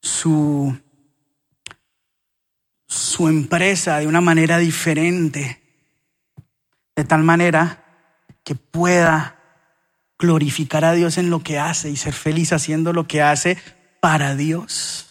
[0.00, 0.76] su,
[2.86, 5.62] su empresa de una manera diferente?
[6.98, 7.84] de tal manera
[8.42, 9.36] que pueda
[10.18, 13.56] glorificar a Dios en lo que hace y ser feliz haciendo lo que hace
[14.00, 15.06] para Dios.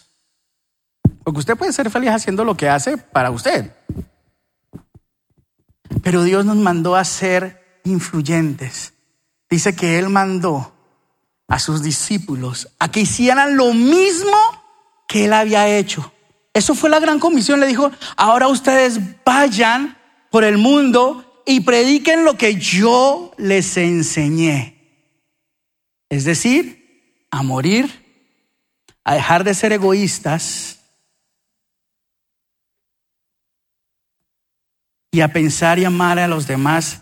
[1.24, 3.72] Porque usted puede ser feliz haciendo lo que hace para usted.
[6.04, 8.94] Pero Dios nos mandó a ser influyentes.
[9.50, 10.74] Dice que Él mandó
[11.48, 14.38] a sus discípulos a que hicieran lo mismo
[15.08, 16.12] que Él había hecho.
[16.54, 17.60] Eso fue la gran comisión.
[17.60, 19.98] Le dijo, ahora ustedes vayan
[20.30, 24.78] por el mundo y prediquen lo que yo les enseñé.
[26.10, 28.06] Es decir, a morir,
[29.04, 30.80] a dejar de ser egoístas
[35.12, 37.02] y a pensar y amar a los demás,